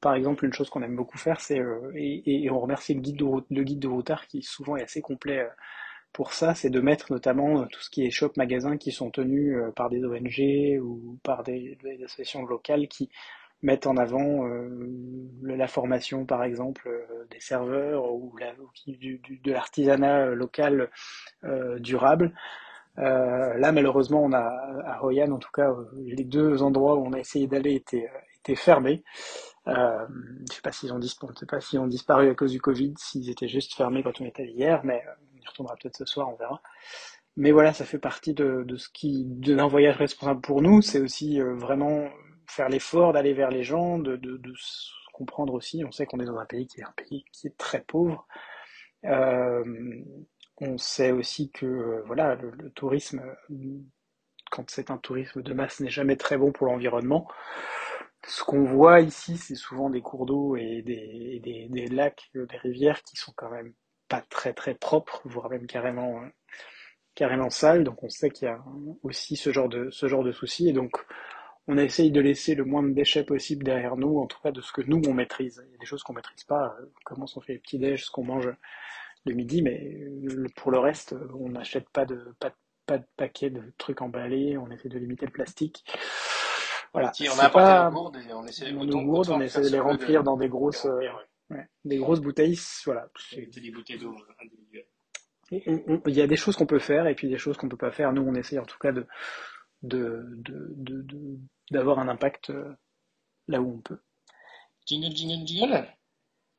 par 0.00 0.14
exemple, 0.14 0.44
une 0.44 0.52
chose 0.52 0.70
qu'on 0.70 0.82
aime 0.82 0.96
beaucoup 0.96 1.18
faire, 1.18 1.40
c'est 1.40 1.58
euh, 1.58 1.90
et, 1.96 2.44
et, 2.44 2.50
on 2.50 2.60
remercie 2.60 2.94
le 2.94 3.00
guide 3.00 3.16
de 3.16 3.24
le 3.50 3.62
guide 3.64 3.80
de 3.80 3.88
routard 3.88 4.26
qui 4.28 4.42
souvent 4.42 4.76
est 4.76 4.82
assez 4.84 5.00
complet 5.00 5.40
euh, 5.40 5.48
pour 6.12 6.32
ça, 6.32 6.54
c'est 6.54 6.70
de 6.70 6.80
mettre 6.80 7.12
notamment 7.12 7.66
tout 7.66 7.80
ce 7.80 7.90
qui 7.90 8.06
est 8.06 8.10
shop 8.10 8.32
magasins 8.36 8.76
qui 8.76 8.92
sont 8.92 9.10
tenus 9.10 9.58
par 9.74 9.90
des 9.90 10.04
ONG 10.04 10.80
ou 10.80 11.18
par 11.24 11.42
des, 11.42 11.76
associations 12.04 12.46
locales 12.46 12.86
qui 12.86 13.10
mettent 13.64 13.86
en 13.86 13.96
avant 13.96 14.46
euh, 14.46 14.68
la 15.42 15.66
formation, 15.66 16.26
par 16.26 16.44
exemple, 16.44 16.86
euh, 16.86 17.24
des 17.30 17.40
serveurs 17.40 18.12
ou, 18.12 18.36
la, 18.36 18.52
du, 18.86 19.20
de 19.42 19.52
l'artisanat 19.52 20.26
local 20.26 20.90
euh, 21.44 21.78
durable. 21.78 22.34
Là, 22.96 23.72
malheureusement, 23.72 24.22
on 24.22 24.32
a 24.32 24.82
à 24.86 24.98
Royan, 24.98 25.30
en 25.32 25.38
tout 25.38 25.50
cas, 25.52 25.74
les 25.96 26.24
deux 26.24 26.62
endroits 26.62 26.94
où 26.96 27.06
on 27.06 27.12
a 27.12 27.18
essayé 27.18 27.46
d'aller 27.46 27.74
étaient, 27.74 28.10
étaient 28.38 28.54
fermés. 28.54 29.02
Euh, 29.66 30.06
je 30.48 30.54
sais 30.54 30.60
pas 30.62 30.72
s'ils 30.72 30.92
ont, 30.92 31.00
sais 31.00 31.46
pas 31.46 31.60
s'ils 31.60 31.78
ont 31.78 31.86
disparu 31.86 32.28
à 32.28 32.34
cause 32.34 32.52
du 32.52 32.60
Covid, 32.60 32.94
s'ils 32.98 33.30
étaient 33.30 33.48
juste 33.48 33.74
fermés 33.74 34.02
quand 34.02 34.20
on 34.20 34.26
était 34.26 34.46
hier, 34.46 34.82
mais 34.84 35.02
on 35.34 35.40
y 35.40 35.46
retournera 35.46 35.74
peut-être 35.76 35.96
ce 35.96 36.04
soir, 36.04 36.28
on 36.28 36.36
verra. 36.36 36.60
Mais 37.36 37.50
voilà, 37.50 37.72
ça 37.72 37.84
fait 37.84 37.98
partie 37.98 38.34
de, 38.34 38.62
de 38.64 38.76
ce 38.76 38.88
qui 38.90 39.24
d'un 39.24 39.66
voyage 39.66 39.96
responsable 39.96 40.40
pour 40.40 40.62
nous. 40.62 40.82
C'est 40.82 41.00
aussi 41.00 41.40
vraiment 41.40 42.08
faire 42.46 42.68
l'effort 42.68 43.12
d'aller 43.12 43.32
vers 43.32 43.50
les 43.50 43.64
gens, 43.64 43.98
de, 43.98 44.16
de, 44.16 44.36
de, 44.36 44.52
comprendre 45.12 45.54
aussi. 45.54 45.84
On 45.84 45.92
sait 45.92 46.06
qu'on 46.06 46.20
est 46.20 46.26
dans 46.26 46.38
un 46.38 46.44
pays 46.44 46.66
qui 46.66 46.80
est 46.80 46.84
un 46.84 46.94
pays 46.96 47.24
qui 47.32 47.46
est 47.46 47.56
très 47.56 47.80
pauvre. 47.80 48.26
Euh, 49.04 49.64
on 50.60 50.78
sait 50.78 51.10
aussi 51.12 51.50
que 51.50 51.66
euh, 51.66 52.02
voilà, 52.06 52.36
le, 52.36 52.70
tourisme, 52.70 53.22
quand 54.50 54.70
c'est 54.70 54.90
un 54.90 54.98
tourisme 54.98 55.42
de 55.42 55.54
masse, 55.54 55.80
n'est 55.80 55.90
jamais 55.90 56.16
très 56.16 56.36
bon 56.36 56.52
pour 56.52 56.66
l'environnement. 56.66 57.28
Ce 58.26 58.42
qu'on 58.42 58.64
voit 58.64 59.00
ici, 59.00 59.36
c'est 59.36 59.54
souvent 59.54 59.90
des 59.90 60.00
cours 60.00 60.26
d'eau 60.26 60.56
et 60.56 60.82
des, 60.82 61.40
des, 61.68 61.86
lacs, 61.88 62.30
des 62.34 62.56
rivières 62.56 63.02
qui 63.02 63.16
sont 63.16 63.32
quand 63.36 63.50
même 63.50 63.74
pas 64.08 64.22
très 64.22 64.54
très 64.54 64.74
propres, 64.74 65.22
voire 65.24 65.50
même 65.50 65.66
carrément 65.66 66.22
carrément 67.14 67.50
sales. 67.50 67.84
Donc 67.84 68.02
on 68.02 68.08
sait 68.08 68.30
qu'il 68.30 68.48
y 68.48 68.50
a 68.50 68.62
aussi 69.02 69.36
ce 69.36 69.52
genre 69.52 69.68
de 69.68 69.90
ce 69.90 70.08
genre 70.08 70.24
de 70.24 70.32
soucis. 70.32 70.68
Et 70.68 70.72
donc 70.72 70.92
on 71.66 71.78
essaye 71.78 72.10
de 72.10 72.20
laisser 72.20 72.54
le 72.54 72.64
moins 72.64 72.82
de 72.82 72.92
déchets 72.92 73.24
possible 73.24 73.64
derrière 73.64 73.96
nous, 73.96 74.18
en 74.18 74.26
tout 74.26 74.40
cas 74.42 74.52
de 74.52 74.60
ce 74.60 74.72
que 74.72 74.82
nous 74.82 75.02
on 75.06 75.14
maîtrise. 75.14 75.62
Il 75.68 75.72
y 75.72 75.74
a 75.74 75.78
des 75.78 75.86
choses 75.86 76.02
qu'on 76.02 76.12
maîtrise 76.12 76.44
pas, 76.44 76.76
euh, 76.80 76.86
comment 77.04 77.26
on 77.36 77.40
fait 77.40 77.54
les 77.54 77.58
petits 77.58 77.78
déj, 77.78 78.04
ce 78.04 78.10
qu'on 78.10 78.24
mange 78.24 78.50
le 79.24 79.34
midi, 79.34 79.62
mais 79.62 79.92
euh, 80.28 80.46
pour 80.56 80.70
le 80.70 80.78
reste, 80.78 81.14
on 81.34 81.48
n'achète 81.48 81.88
pas 81.90 82.04
de 82.04 82.34
pas, 82.86 82.98
de 82.98 83.04
paquets 83.16 83.48
de 83.50 83.72
trucs 83.78 84.02
emballés, 84.02 84.58
on 84.58 84.70
essaie 84.70 84.90
de 84.90 84.98
limiter 84.98 85.24
le 85.26 85.32
plastique. 85.32 85.84
Voilà. 86.92 87.10
On 87.34 87.38
a 87.38 87.48
pas- 87.50 87.90
nos 87.90 87.96
gourdes 87.96 88.16
et 88.18 88.32
on 88.34 88.44
essaie 88.46 88.72
on 88.74 89.40
essaie 89.40 89.62
de 89.62 89.68
les 89.68 89.80
remplir 89.80 90.20
de- 90.20 90.24
dans 90.26 90.36
des 90.36 90.48
grosses, 90.48 90.84
euh, 90.84 90.90
remplir, 90.92 91.26
ouais. 91.50 91.56
ouais, 91.56 91.68
des 91.84 91.96
grosses 91.96 92.20
bouteilles. 92.20 92.58
Voilà. 92.84 93.08
C'est- 93.18 93.46
Des 93.60 93.70
bouteilles 93.70 93.98
d'eau 93.98 94.14
individuelles. 94.40 94.86
Et 95.50 95.62
on- 95.66 95.82
on- 95.88 96.02
Il 96.06 96.14
y 96.14 96.20
a 96.22 96.26
des 96.26 96.36
choses 96.36 96.56
qu'on 96.56 96.66
peut 96.66 96.78
faire 96.78 97.06
et 97.06 97.14
puis 97.14 97.28
des 97.28 97.38
choses 97.38 97.56
qu'on 97.56 97.68
peut 97.68 97.76
pas 97.76 97.90
faire. 97.90 98.12
Nous, 98.12 98.22
on 98.22 98.34
essaie 98.34 98.58
en 98.58 98.64
tout 98.66 98.78
cas 98.78 98.92
de 98.92 99.06
de 99.82 100.24
de- 100.36 100.72
de- 100.76 101.02
de- 101.02 101.38
d'avoir 101.70 101.98
un 101.98 102.08
impact 102.08 102.50
euh, 102.50 102.72
là 103.48 103.60
où 103.60 103.74
on 103.74 103.80
peut. 103.80 103.98
Jingle, 104.86 105.14
jingle, 105.16 105.46
jingle? 105.46 105.86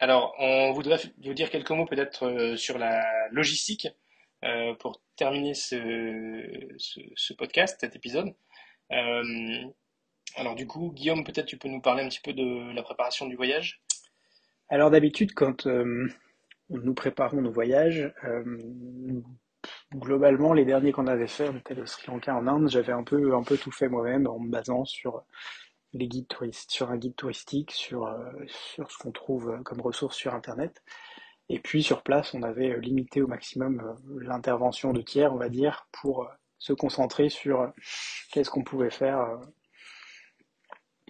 Alors, 0.05 0.35
on 0.37 0.71
voudrait 0.71 0.99
vous 1.23 1.33
dire 1.33 1.49
quelques 1.49 1.71
mots 1.71 1.87
peut-être 1.87 2.27
euh, 2.27 2.55
sur 2.55 2.77
la 2.77 3.03
logistique 3.31 3.87
euh, 4.43 4.75
pour 4.75 5.01
terminer 5.15 5.55
ce, 5.55 7.33
podcast, 7.33 7.77
cet 7.81 7.95
épisode. 7.95 8.35
Euh, 8.91 9.63
alors 10.35 10.53
du 10.53 10.67
coup, 10.67 10.91
Guillaume, 10.91 11.23
peut-être 11.23 11.47
tu 11.47 11.57
peux 11.57 11.69
nous 11.69 11.81
parler 11.81 12.03
un 12.03 12.09
petit 12.09 12.21
peu 12.23 12.33
de 12.33 12.71
la 12.75 12.83
préparation 12.83 13.25
du 13.25 13.35
voyage? 13.35 13.81
Alors 14.69 14.91
d'habitude, 14.91 15.33
quand 15.33 15.65
nous 15.65 16.93
préparons 16.93 17.41
nos 17.41 17.51
voyages, 17.51 18.13
globalement, 19.91 20.53
les 20.53 20.65
derniers 20.65 20.91
qu'on 20.91 21.07
avait 21.07 21.25
fait, 21.25 21.49
on 21.49 21.57
était 21.57 21.73
le 21.73 21.87
Sri 21.87 22.11
Lanka 22.11 22.35
en 22.35 22.45
Inde, 22.45 22.69
j'avais 22.69 22.93
un 22.93 23.03
peu, 23.03 23.33
un 23.33 23.41
peu 23.41 23.57
tout 23.57 23.71
fait 23.71 23.89
moi-même 23.89 24.27
en 24.27 24.37
me 24.37 24.51
basant 24.51 24.85
sur 24.85 25.23
les 25.95 26.07
guides 26.07 26.27
touristes, 26.27 26.71
sur 26.71 26.91
un 26.91 26.97
guide 26.97 27.15
touristique, 27.15 27.71
sur, 27.71 28.05
euh, 28.05 28.31
sur 28.47 28.91
ce 28.91 28.97
qu'on 28.97 29.11
trouve 29.11 29.49
euh, 29.49 29.63
comme 29.63 29.81
ressources 29.81 30.17
sur 30.17 30.33
Internet. 30.33 30.83
Et 31.47 31.59
puis 31.59 31.83
sur 31.83 32.03
place, 32.03 32.33
on 32.33 32.43
avait 32.43 32.71
euh, 32.71 32.79
limité 32.79 33.21
au 33.21 33.27
maximum 33.27 33.95
l'intervention 34.19 34.91
de 34.93 35.01
tiers, 35.01 35.33
on 35.33 35.37
va 35.37 35.49
dire, 35.49 35.87
pour 35.91 36.29
se 36.57 36.73
concentrer 36.73 37.29
sur 37.29 37.71
qu'est-ce 38.31 38.49
qu'on 38.49 38.63
pouvait 38.63 38.89
faire 38.89 39.39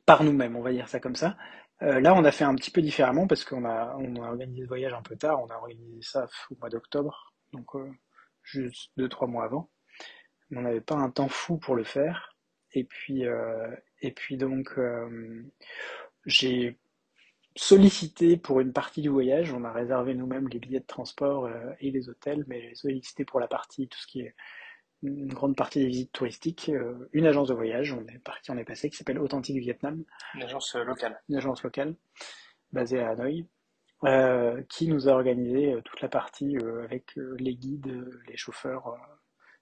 par 0.06 0.24
nous-mêmes, 0.24 0.56
on 0.56 0.62
va 0.62 0.72
dire 0.72 0.88
ça 0.90 1.00
comme 1.00 1.16
ça. 1.16 1.38
Là, 1.80 2.14
on 2.16 2.24
a 2.26 2.32
fait 2.32 2.44
un 2.44 2.56
petit 2.56 2.72
peu 2.72 2.82
différemment 2.82 3.28
parce 3.28 3.46
qu'on 3.46 3.64
a, 3.64 3.96
on 3.98 4.16
a 4.22 4.28
organisé 4.28 4.62
le 4.62 4.68
voyage 4.68 4.94
un 4.94 5.02
peu 5.02 5.16
tard. 5.16 5.42
On 5.42 5.48
a 5.48 5.56
organisé 5.56 6.02
ça 6.02 6.28
au 6.50 6.56
mois 6.60 6.70
d'octobre, 6.70 7.34
donc 7.54 7.68
juste 8.44 8.92
deux, 8.98 9.08
trois 9.08 9.28
mois 9.28 9.46
avant. 9.46 9.70
On 10.52 10.62
n'avait 10.62 10.82
pas 10.82 10.96
un 10.96 11.10
temps 11.10 11.30
fou 11.30 11.58
pour 11.58 11.76
le 11.76 11.84
faire. 11.84 12.36
Et 12.74 12.84
puis, 12.84 13.24
et 14.06 14.12
puis 14.12 14.38
donc, 14.38 14.74
euh, 14.78 15.44
j'ai 16.26 16.78
sollicité 17.56 18.38
pour 18.38 18.60
une 18.60 18.74
partie 18.74 19.02
du 19.02 19.10
voyage. 19.10 19.54
On 19.54 19.64
a 19.64 19.72
réservé 19.72 20.14
nous-mêmes 20.14 20.48
les 20.50 20.60
billets 20.60 20.82
de 20.82 20.86
transport 20.86 21.46
euh, 21.46 21.72
et 21.80 21.92
les 21.92 22.10
hôtels, 22.10 22.44
mais 22.48 22.62
j'ai 22.62 22.76
sollicité 22.76 23.26
pour 23.26 23.40
la 23.40 23.48
partie, 23.48 23.88
tout 23.88 24.00
ce 24.00 24.08
qui 24.08 24.22
est 24.22 24.36
une 25.04 25.28
grande 25.28 25.56
partie 25.56 25.80
des 25.80 25.88
visites 25.88 26.12
touristiques, 26.12 26.70
euh, 26.70 27.10
une 27.14 27.26
agence 27.26 27.48
de 27.48 27.54
voyage. 27.54 27.94
On 27.94 28.06
est 28.08 28.20
parti, 28.20 28.52
on 28.52 28.58
est 28.58 28.64
passé, 28.64 28.90
qui 28.90 28.98
s'appelle 28.98 29.20
Authentique 29.20 29.58
Vietnam 29.58 30.04
Une 30.36 30.44
agence 30.44 30.76
locale. 30.76 31.22
une 31.30 31.36
agence 31.36 31.64
locale 31.64 31.96
basée 32.72 33.00
à 33.00 33.10
Hanoï, 33.10 33.48
euh, 34.04 34.62
qui 34.70 34.88
nous 34.88 35.08
a 35.10 35.14
organisé 35.14 35.74
euh, 35.74 35.82
toute 35.82 36.02
la 36.02 36.10
partie 36.10 36.58
euh, 36.58 36.84
avec 36.84 37.16
les 37.16 37.56
guides, 37.56 38.06
les 38.28 38.38
chauffeurs 38.38 38.96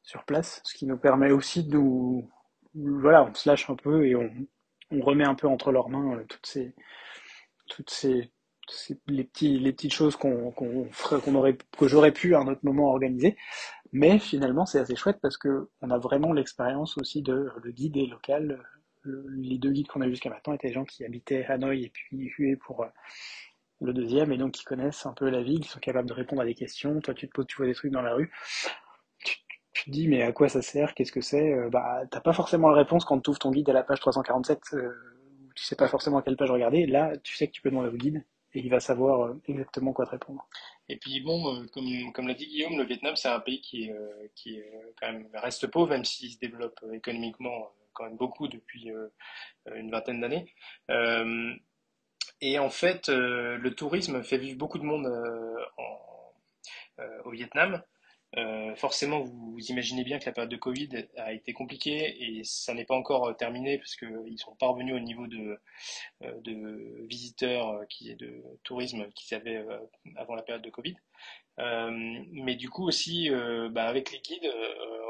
sur 0.01 0.25
place, 0.25 0.59
ce 0.65 0.73
qui 0.73 0.85
nous 0.85 0.97
permet 0.97 1.31
aussi 1.31 1.63
de 1.63 1.77
nous, 1.77 2.29
voilà, 2.75 3.23
on 3.25 3.33
se 3.33 3.47
lâche 3.49 3.69
un 3.69 3.75
peu 3.75 4.05
et 4.07 4.15
on, 4.15 4.29
on 4.91 5.01
remet 5.01 5.25
un 5.25 5.35
peu 5.35 5.47
entre 5.47 5.71
leurs 5.71 5.89
mains 5.89 6.17
euh, 6.17 6.23
toutes 6.27 6.45
ces, 6.45 6.73
toutes 7.67 7.89
ces, 7.89 8.31
les 9.07 9.23
petits, 9.23 9.59
les 9.59 9.73
petites 9.73 9.93
choses 9.93 10.15
qu'on 10.15 10.51
qu'on 10.51 11.35
aurait, 11.35 11.57
que 11.77 11.87
j'aurais 11.87 12.11
pu 12.13 12.35
à 12.35 12.39
un 12.39 12.47
autre 12.47 12.61
moment 12.63 12.89
organiser. 12.91 13.37
Mais 13.93 14.19
finalement, 14.19 14.65
c'est 14.65 14.79
assez 14.79 14.95
chouette 14.95 15.19
parce 15.21 15.37
que 15.37 15.69
on 15.81 15.91
a 15.91 15.97
vraiment 15.99 16.33
l'expérience 16.33 16.97
aussi 16.97 17.21
de 17.23 17.51
le 17.63 17.71
guide 17.71 17.97
est 17.97 18.07
local. 18.07 18.63
Le- 19.03 19.25
les 19.37 19.57
deux 19.59 19.71
guides 19.71 19.87
qu'on 19.87 20.01
a 20.01 20.09
jusqu'à 20.09 20.29
maintenant 20.29 20.53
étaient 20.53 20.69
des 20.69 20.73
gens 20.73 20.85
qui 20.85 21.05
habitaient 21.05 21.45
Hanoï 21.45 21.85
et 21.85 21.89
puis 21.89 22.31
Hue 22.37 22.57
pour 22.57 22.83
euh, 22.83 22.87
le 23.81 23.93
deuxième, 23.93 24.31
et 24.31 24.37
donc 24.37 24.53
qui 24.53 24.63
connaissent 24.63 25.05
un 25.05 25.13
peu 25.13 25.29
la 25.29 25.43
ville, 25.43 25.59
qui 25.61 25.69
sont 25.69 25.79
capables 25.79 26.07
de 26.07 26.13
répondre 26.13 26.41
à 26.41 26.45
des 26.45 26.55
questions. 26.55 26.99
Toi, 27.01 27.13
tu 27.13 27.27
te 27.27 27.33
poses, 27.33 27.47
tu 27.47 27.57
vois 27.57 27.67
des 27.67 27.73
trucs 27.75 27.91
dans 27.91 28.01
la 28.01 28.13
rue, 28.13 28.31
tu, 29.73 29.85
te 29.85 29.89
dis, 29.91 30.07
mais 30.07 30.21
à 30.23 30.31
quoi 30.31 30.49
ça 30.49 30.61
sert? 30.61 30.93
Qu'est-ce 30.93 31.11
que 31.11 31.21
c'est? 31.21 31.51
Euh, 31.53 31.69
Bah, 31.69 32.03
t'as 32.11 32.21
pas 32.21 32.33
forcément 32.33 32.69
la 32.69 32.77
réponse 32.77 33.05
quand 33.05 33.19
tu 33.19 33.29
ouvres 33.29 33.39
ton 33.39 33.51
guide 33.51 33.69
à 33.69 33.73
la 33.73 33.83
page 33.83 33.99
347, 33.99 34.59
euh, 34.73 34.91
tu 35.55 35.63
sais 35.63 35.75
pas 35.75 35.87
forcément 35.87 36.17
à 36.19 36.21
quelle 36.21 36.37
page 36.37 36.51
regarder. 36.51 36.85
Là, 36.85 37.15
tu 37.17 37.35
sais 37.35 37.47
que 37.47 37.51
tu 37.51 37.61
peux 37.61 37.69
demander 37.69 37.89
au 37.89 37.97
guide, 37.97 38.23
et 38.53 38.59
il 38.59 38.69
va 38.69 38.79
savoir 38.79 39.25
euh, 39.27 39.41
exactement 39.47 39.93
quoi 39.93 40.05
te 40.05 40.11
répondre. 40.11 40.47
Et 40.89 40.97
puis 40.97 41.21
bon, 41.21 41.55
euh, 41.55 41.65
comme, 41.73 41.85
comme 42.13 42.27
l'a 42.27 42.33
dit 42.33 42.47
Guillaume, 42.47 42.77
le 42.77 42.85
Vietnam 42.85 43.15
c'est 43.15 43.29
un 43.29 43.39
pays 43.39 43.61
qui, 43.61 43.89
qui 44.35 44.59
quand 44.99 45.11
même 45.11 45.27
reste 45.33 45.67
pauvre, 45.67 45.89
même 45.89 46.05
s'il 46.05 46.31
se 46.31 46.39
développe 46.39 46.79
économiquement 46.93 47.71
quand 47.93 48.05
même 48.05 48.17
beaucoup 48.17 48.47
depuis 48.47 48.91
une 49.73 49.91
vingtaine 49.91 50.19
d'années. 50.21 50.53
Et 52.41 52.59
en 52.59 52.69
fait, 52.69 53.07
le 53.09 53.69
tourisme 53.69 54.23
fait 54.23 54.37
vivre 54.37 54.57
beaucoup 54.57 54.77
de 54.77 54.83
monde 54.83 55.07
au 57.25 57.31
Vietnam. 57.31 57.81
Euh, 58.37 58.75
forcément, 58.75 59.19
vous, 59.21 59.51
vous 59.51 59.65
imaginez 59.67 60.03
bien 60.03 60.17
que 60.17 60.25
la 60.25 60.31
période 60.31 60.49
de 60.49 60.57
Covid 60.57 60.89
a 61.17 61.33
été 61.33 61.53
compliquée 61.53 62.15
et 62.19 62.43
ça 62.43 62.73
n'est 62.73 62.85
pas 62.85 62.95
encore 62.95 63.27
euh, 63.27 63.33
terminé 63.33 63.77
parce 63.77 63.95
qu'ils 63.95 64.37
sont 64.37 64.55
pas 64.55 64.67
revenus 64.67 64.95
au 64.95 64.99
niveau 64.99 65.27
de, 65.27 65.59
euh, 66.23 66.41
de 66.41 67.05
visiteurs 67.07 67.69
euh, 67.69 67.85
qui 67.85 68.15
de 68.15 68.43
tourisme 68.63 69.07
qu'ils 69.11 69.35
avaient 69.35 69.57
euh, 69.57 69.77
avant 70.15 70.33
la 70.35 70.41
période 70.41 70.63
de 70.63 70.69
Covid. 70.71 70.95
Euh, 71.59 71.91
mais 72.31 72.55
du 72.55 72.69
coup 72.69 72.87
aussi, 72.87 73.29
euh, 73.29 73.69
bah, 73.69 73.85
avec 73.85 74.11
les 74.11 74.19
guides, 74.19 74.45
euh, 74.45 75.01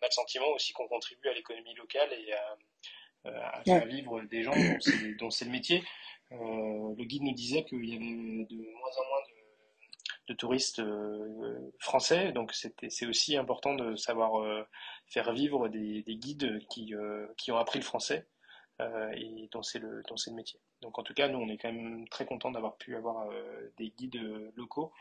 on 0.00 0.02
a 0.02 0.06
le 0.06 0.10
sentiment 0.10 0.48
aussi 0.48 0.72
qu'on 0.72 0.88
contribue 0.88 1.28
à 1.28 1.34
l'économie 1.34 1.74
locale 1.74 2.12
et 2.12 2.32
à, 2.32 2.56
euh, 3.26 3.40
à 3.52 3.62
faire 3.64 3.86
vivre 3.86 4.20
des 4.22 4.42
gens 4.42 4.50
dont 4.52 4.80
c'est, 4.80 5.14
dont 5.14 5.30
c'est 5.30 5.44
le 5.44 5.52
métier. 5.52 5.84
Euh, 6.32 6.94
le 6.96 7.04
guide 7.04 7.22
nous 7.22 7.32
disait 7.34 7.64
qu'il 7.64 7.84
y 7.88 7.94
avait 7.94 8.04
de 8.04 8.56
moins 8.56 8.90
en 8.98 9.08
moins 9.08 9.27
de, 10.28 10.34
touristes 10.34 10.80
euh, 10.80 11.70
français, 11.78 12.32
donc 12.32 12.52
c'est 12.52 13.06
aussi 13.06 13.36
important 13.36 13.74
de 13.74 13.96
savoir 13.96 14.40
euh, 14.40 14.62
faire 15.06 15.32
vivre 15.32 15.68
des, 15.68 16.02
des 16.02 16.16
guides 16.16 16.66
qui, 16.68 16.94
euh, 16.94 17.26
qui 17.36 17.50
ont 17.52 17.58
appris 17.58 17.78
le 17.78 17.84
français 17.84 18.26
et 19.16 19.48
dont 19.50 19.64
c'est 19.64 19.80
le, 19.80 20.02
le 20.08 20.32
métier. 20.34 20.60
Donc 20.82 21.00
en 21.00 21.02
tout 21.02 21.12
cas, 21.12 21.26
nous, 21.26 21.38
on 21.40 21.48
est 21.48 21.58
quand 21.58 21.72
même 21.72 22.06
très 22.10 22.24
content 22.24 22.52
d'avoir 22.52 22.76
pu 22.76 22.94
avoir 22.94 23.28
des 23.76 23.90
guides 23.90 24.20
locaux. 24.54 24.92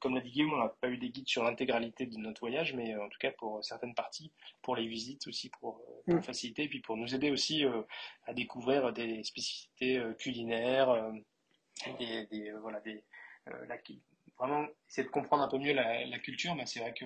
Comme 0.00 0.14
l'a 0.14 0.20
dit 0.20 0.30
Guillaume, 0.30 0.54
on 0.54 0.58
n'a 0.58 0.68
pas 0.68 0.88
eu 0.88 0.96
des 0.96 1.10
guides 1.10 1.26
sur 1.26 1.42
l'intégralité 1.42 2.06
de 2.06 2.16
notre 2.18 2.38
voyage, 2.38 2.74
mais 2.74 2.94
en 2.94 3.08
tout 3.08 3.18
cas 3.18 3.32
pour 3.32 3.64
certaines 3.64 3.96
parties, 3.96 4.30
pour 4.62 4.76
les 4.76 4.86
visites 4.86 5.26
aussi, 5.26 5.50
pour, 5.50 5.82
pour 6.06 6.14
Mm. 6.14 6.22
faciliter, 6.22 6.62
et 6.62 6.68
puis 6.68 6.80
pour 6.80 6.96
nous 6.96 7.12
aider 7.16 7.32
aussi 7.32 7.64
à 8.26 8.32
découvrir 8.32 8.92
des 8.92 9.24
spécificités 9.24 10.00
culinaires, 10.20 11.12
des, 11.98 12.26
des, 12.26 12.52
voilà, 12.62 12.78
des, 12.80 13.02
la- 13.46 13.78
vraiment 14.38 14.66
essayer 14.88 15.04
de 15.06 15.10
comprendre 15.12 15.42
un 15.44 15.48
peu 15.48 15.58
mieux 15.58 15.72
la, 15.74 16.04
la 16.06 16.18
culture, 16.18 16.54
mais 16.54 16.66
c'est 16.66 16.80
vrai 16.80 16.94
que 16.94 17.04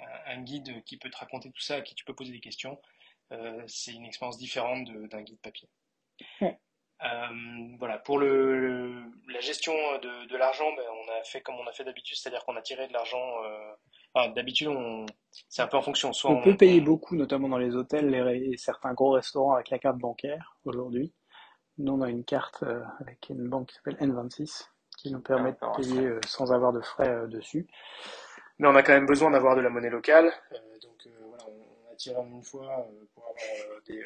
un, 0.00 0.36
un 0.38 0.42
guide 0.42 0.82
qui 0.84 0.96
peut 0.98 1.10
te 1.10 1.16
raconter 1.18 1.50
tout 1.50 1.60
ça, 1.62 1.76
à 1.76 1.80
qui 1.82 1.94
tu 1.94 2.04
peux 2.04 2.14
poser 2.14 2.32
des 2.32 2.40
questions, 2.40 2.80
euh, 3.32 3.62
c'est 3.68 3.92
une 3.94 4.06
expérience 4.06 4.38
différente 4.38 4.88
d'un 5.10 5.22
guide 5.22 5.40
papier. 5.40 5.68
Ouais. 6.40 6.58
Euh, 7.02 7.76
voilà, 7.78 7.98
pour 7.98 8.18
le, 8.18 8.58
le- 8.58 9.04
la 9.32 9.40
gestion 9.40 9.74
de, 9.98 10.26
de 10.26 10.36
l'argent, 10.36 10.72
ben, 10.76 10.84
on 11.06 11.12
a 11.20 11.24
fait 11.24 11.40
comme 11.42 11.56
on 11.56 11.66
a 11.66 11.72
fait 11.72 11.84
d'habitude, 11.84 12.16
c'est-à-dire 12.16 12.44
qu'on 12.44 12.56
a 12.56 12.62
tiré 12.62 12.88
de 12.88 12.92
l'argent. 12.92 13.42
euh, 13.44 13.74
enfin, 14.14 14.30
d'habitude, 14.30 14.70
c'est 15.48 15.62
un 15.62 15.66
peu 15.66 15.76
en 15.76 15.82
fonction. 15.82 16.12
Soit 16.12 16.30
On 16.30 16.40
peut 16.42 16.56
payer 16.56 16.80
on- 16.80 16.84
beaucoup, 16.84 17.16
notamment 17.16 17.48
dans 17.48 17.58
les 17.58 17.74
hôtels 17.74 18.08
les 18.10 18.52
et 18.52 18.56
certains 18.56 18.94
gros 18.94 19.10
restaurants 19.12 19.54
avec 19.54 19.70
la 19.70 19.78
carte 19.78 19.98
bancaire 19.98 20.56
aujourd'hui. 20.64 21.12
Nous, 21.78 21.92
on 21.92 22.02
a 22.02 22.10
une 22.10 22.24
carte 22.24 22.62
euh, 22.64 22.82
avec 23.00 23.28
une 23.30 23.48
banque 23.48 23.68
qui 23.70 23.74
s'appelle 23.76 23.96
N26 24.00 24.70
qui 25.04 25.12
nous 25.12 25.20
permet 25.20 25.52
de 25.52 25.76
payer 25.76 26.06
euh, 26.06 26.20
sans 26.26 26.50
avoir 26.50 26.72
de 26.72 26.80
frais 26.80 27.10
euh, 27.10 27.26
dessus. 27.26 27.66
Mais 28.58 28.66
on 28.68 28.74
a 28.74 28.82
quand 28.82 28.94
même 28.94 29.04
besoin 29.06 29.30
d'avoir 29.30 29.54
de 29.54 29.60
la 29.60 29.68
monnaie 29.68 29.90
locale. 29.90 30.32
euh, 30.52 30.56
donc 30.82 31.06
voilà, 31.28 31.44
on, 31.46 31.92
a 31.92 31.96
tiré 31.96 32.16
en 32.16 32.26
une 32.26 32.42
fois 32.42 32.86
pour 33.14 33.24
avoir 33.24 33.82
des, 33.86 34.02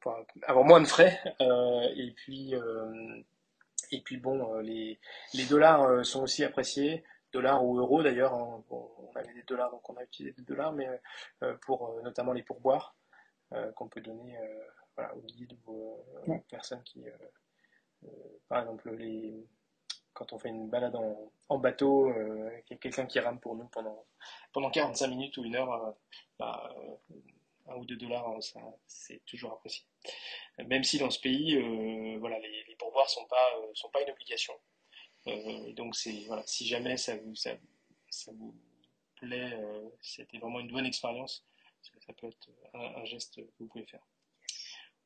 pour 0.00 0.16
avoir 0.48 0.64
moins 0.64 0.80
de 0.80 0.86
frais. 0.88 1.20
et 1.40 2.10
puis 2.16 2.54
et 3.92 4.00
puis 4.00 4.16
bon, 4.16 4.58
les 4.58 4.98
les 5.34 5.44
dollars 5.44 6.04
sont 6.04 6.22
aussi 6.22 6.42
appréciés, 6.44 7.04
dollars 7.32 7.64
ou 7.64 7.78
euros 7.78 8.02
d'ailleurs. 8.02 8.34
hein. 8.34 8.64
Bon, 8.68 8.90
on 8.98 9.16
avait 9.16 9.32
des 9.34 9.42
dollars, 9.44 9.70
donc 9.70 9.88
on 9.88 9.96
a 9.96 10.02
utilisé 10.02 10.34
des 10.34 10.42
dollars, 10.42 10.72
mais 10.72 10.88
euh, 11.42 11.54
pour 11.62 11.90
euh, 11.90 12.02
notamment 12.02 12.32
les 12.32 12.42
pourboires 12.42 12.96
euh, 13.52 13.70
qu'on 13.72 13.88
peut 13.88 14.00
donner 14.00 14.36
voilà, 14.96 15.14
aux 15.14 15.20
guides 15.20 15.56
ou 15.66 15.72
aux 15.72 16.06
Ouais. 16.30 16.42
personnes 16.50 16.82
qui, 16.84 17.04
par 18.48 18.60
exemple, 18.60 18.90
les 18.94 19.46
quand 20.14 20.32
on 20.32 20.38
fait 20.38 20.48
une 20.48 20.68
balade 20.68 20.96
en, 21.48 21.58
bateau, 21.58 22.08
euh, 22.08 22.50
quelqu'un 22.80 23.06
qui 23.06 23.20
rame 23.20 23.38
pour 23.40 23.56
nous 23.56 23.66
pendant, 23.66 24.06
pendant 24.52 24.70
45 24.70 25.06
minutes 25.08 25.36
ou 25.36 25.44
une 25.44 25.56
heure, 25.56 25.72
euh, 25.72 25.90
bah, 26.38 26.74
euh, 26.76 27.14
un 27.68 27.76
ou 27.76 27.84
deux 27.84 27.96
dollars, 27.96 28.28
euh, 28.30 28.60
c'est 28.86 29.24
toujours 29.24 29.52
apprécié. 29.52 29.84
Même 30.58 30.84
si 30.84 30.98
dans 30.98 31.10
ce 31.10 31.20
pays, 31.20 31.58
voilà, 32.18 32.38
les, 32.38 32.64
les 32.64 32.76
pourboires 32.76 33.08
sont 33.08 33.26
pas, 33.26 33.52
sont 33.74 33.88
pas 33.90 34.02
une 34.02 34.10
obligation. 34.10 34.54
Donc 35.76 35.94
voilà, 36.26 36.42
si 36.46 36.66
jamais 36.66 36.96
ça 36.96 37.16
vous, 37.16 37.34
ça, 37.34 37.52
ça 38.10 38.32
vous 38.32 38.54
plaît, 39.14 39.56
c'était 40.00 40.38
vraiment 40.38 40.60
une 40.60 40.72
bonne 40.72 40.84
expérience, 40.84 41.46
ça 42.04 42.12
peut 42.12 42.26
être 42.26 42.48
un, 42.74 43.04
geste 43.04 43.36
que 43.36 43.42
vous 43.60 43.68
pouvez 43.68 43.86
faire. 43.86 44.04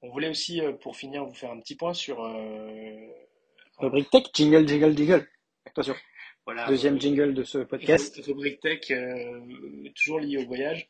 On 0.01 0.09
voulait 0.09 0.31
aussi, 0.31 0.63
pour 0.81 0.97
finir, 0.97 1.25
vous 1.25 1.35
faire 1.35 1.51
un 1.51 1.61
petit 1.61 1.77
point 1.77 1.93
sur. 1.95 2.23
Rubrique 3.79 4.11
tech, 4.11 4.25
jingle, 4.35 4.67
jingle, 4.67 4.97
jingle. 4.97 5.29
Attention. 5.67 5.95
voilà, 6.47 6.67
Deuxième 6.67 6.97
euh, 6.97 7.01
jingle 7.01 7.35
de 7.35 7.43
ce 7.45 7.59
podcast. 7.59 8.19
Rubrique 8.25 8.61
tech, 8.61 8.91
euh, 8.91 9.41
toujours 9.95 10.21
lié 10.21 10.39
au 10.39 10.47
voyage. 10.47 10.89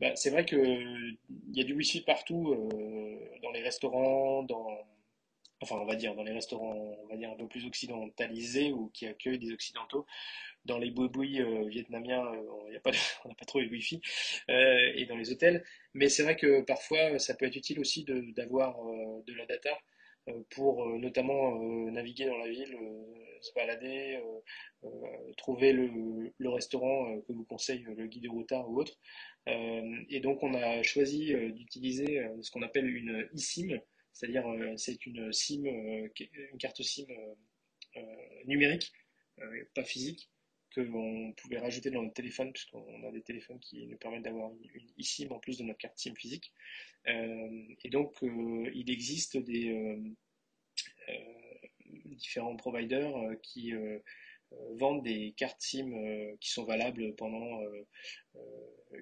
Bah, 0.00 0.14
c'est 0.16 0.30
vrai 0.30 0.44
que 0.44 0.56
il 0.56 1.16
y 1.52 1.60
a 1.60 1.64
du 1.64 1.74
wifi 1.74 2.00
partout, 2.00 2.52
euh, 2.52 3.38
dans 3.42 3.52
les 3.52 3.62
restaurants, 3.62 4.42
dans, 4.42 4.66
enfin 5.60 5.76
on 5.76 5.84
va 5.86 5.94
dire 5.94 6.16
dans 6.16 6.24
les 6.24 6.32
restaurants, 6.32 6.96
on 7.04 7.06
va 7.06 7.16
dire 7.16 7.30
un 7.30 7.36
peu 7.36 7.46
plus 7.46 7.64
occidentalisés 7.66 8.72
ou 8.72 8.90
qui 8.92 9.06
accueillent 9.06 9.38
des 9.38 9.52
occidentaux. 9.52 10.04
Dans 10.64 10.78
les 10.78 10.90
boui 10.90 11.40
euh, 11.40 11.68
vietnamiens, 11.68 12.24
on 12.24 12.80
pas 12.80 12.90
n'a 13.28 13.34
pas 13.34 13.44
trop 13.46 13.60
de 13.60 13.68
wifi 13.68 14.00
et 14.48 15.06
dans 15.08 15.16
les 15.16 15.30
hôtels. 15.30 15.62
Mais 15.92 16.08
c'est 16.08 16.24
vrai 16.24 16.34
que 16.36 16.62
parfois 16.62 17.18
ça 17.20 17.34
peut 17.34 17.44
être 17.46 17.54
utile 17.56 17.78
aussi 17.78 18.02
de- 18.02 18.32
d'avoir 18.34 18.76
de 19.26 19.34
la 19.34 19.46
data 19.46 19.70
pour 20.50 20.84
euh, 20.84 20.98
notamment 20.98 21.60
euh, 21.60 21.90
naviguer 21.90 22.26
dans 22.26 22.38
la 22.38 22.48
ville, 22.48 22.74
euh, 22.74 23.40
se 23.40 23.52
balader, 23.54 24.20
euh, 24.22 24.88
euh, 24.88 25.32
trouver 25.36 25.72
le, 25.72 26.48
restaurant 26.48 27.10
euh, 27.10 27.20
que 27.26 27.32
vous 27.32 27.44
conseille 27.44 27.80
le 27.82 28.06
guide 28.06 28.28
routard 28.28 28.68
ou 28.70 28.80
autre. 28.80 28.98
Euh, 29.48 29.96
et 30.08 30.20
donc 30.20 30.42
on 30.42 30.54
a 30.54 30.82
choisi 30.82 31.34
euh, 31.34 31.50
d'utiliser 31.50 32.20
euh, 32.20 32.42
ce 32.42 32.50
qu'on 32.50 32.62
appelle 32.62 32.88
une 32.88 33.28
eSIM, 33.34 33.78
c'est-à-dire 34.12 34.46
euh, 34.48 34.74
c'est 34.76 35.04
une 35.06 35.32
SIM, 35.32 35.66
euh, 35.66 36.08
une 36.52 36.58
carte 36.58 36.82
SIM 36.82 37.04
euh, 37.10 37.34
euh, 37.98 38.44
numérique, 38.46 38.92
euh, 39.40 39.64
pas 39.74 39.84
physique, 39.84 40.30
que 40.74 40.80
on 40.92 41.32
pouvait 41.32 41.58
rajouter 41.58 41.90
dans 41.90 42.02
notre 42.02 42.14
téléphone, 42.14 42.52
puisqu'on 42.52 43.06
a 43.06 43.10
des 43.10 43.22
téléphones 43.22 43.60
qui 43.60 43.86
nous 43.86 43.96
permettent 43.96 44.24
d'avoir 44.24 44.50
une, 44.50 44.90
eSIM 44.98 45.32
en 45.32 45.38
plus 45.38 45.58
de 45.58 45.64
notre 45.64 45.78
carte 45.78 45.98
SIM 45.98 46.14
physique. 46.14 46.52
Euh, 47.08 47.74
et 47.82 47.90
donc 47.90 48.22
euh, 48.22 48.70
il 48.74 48.90
existe 48.90 49.36
des 49.36 49.70
euh, 49.70 49.96
différents 52.06 52.56
providers 52.56 53.12
qui 53.42 53.72
vendent 54.72 55.02
des 55.02 55.34
cartes 55.36 55.60
SIM 55.60 55.90
qui 56.40 56.50
sont 56.50 56.64
valables 56.64 57.14
pendant 57.16 57.60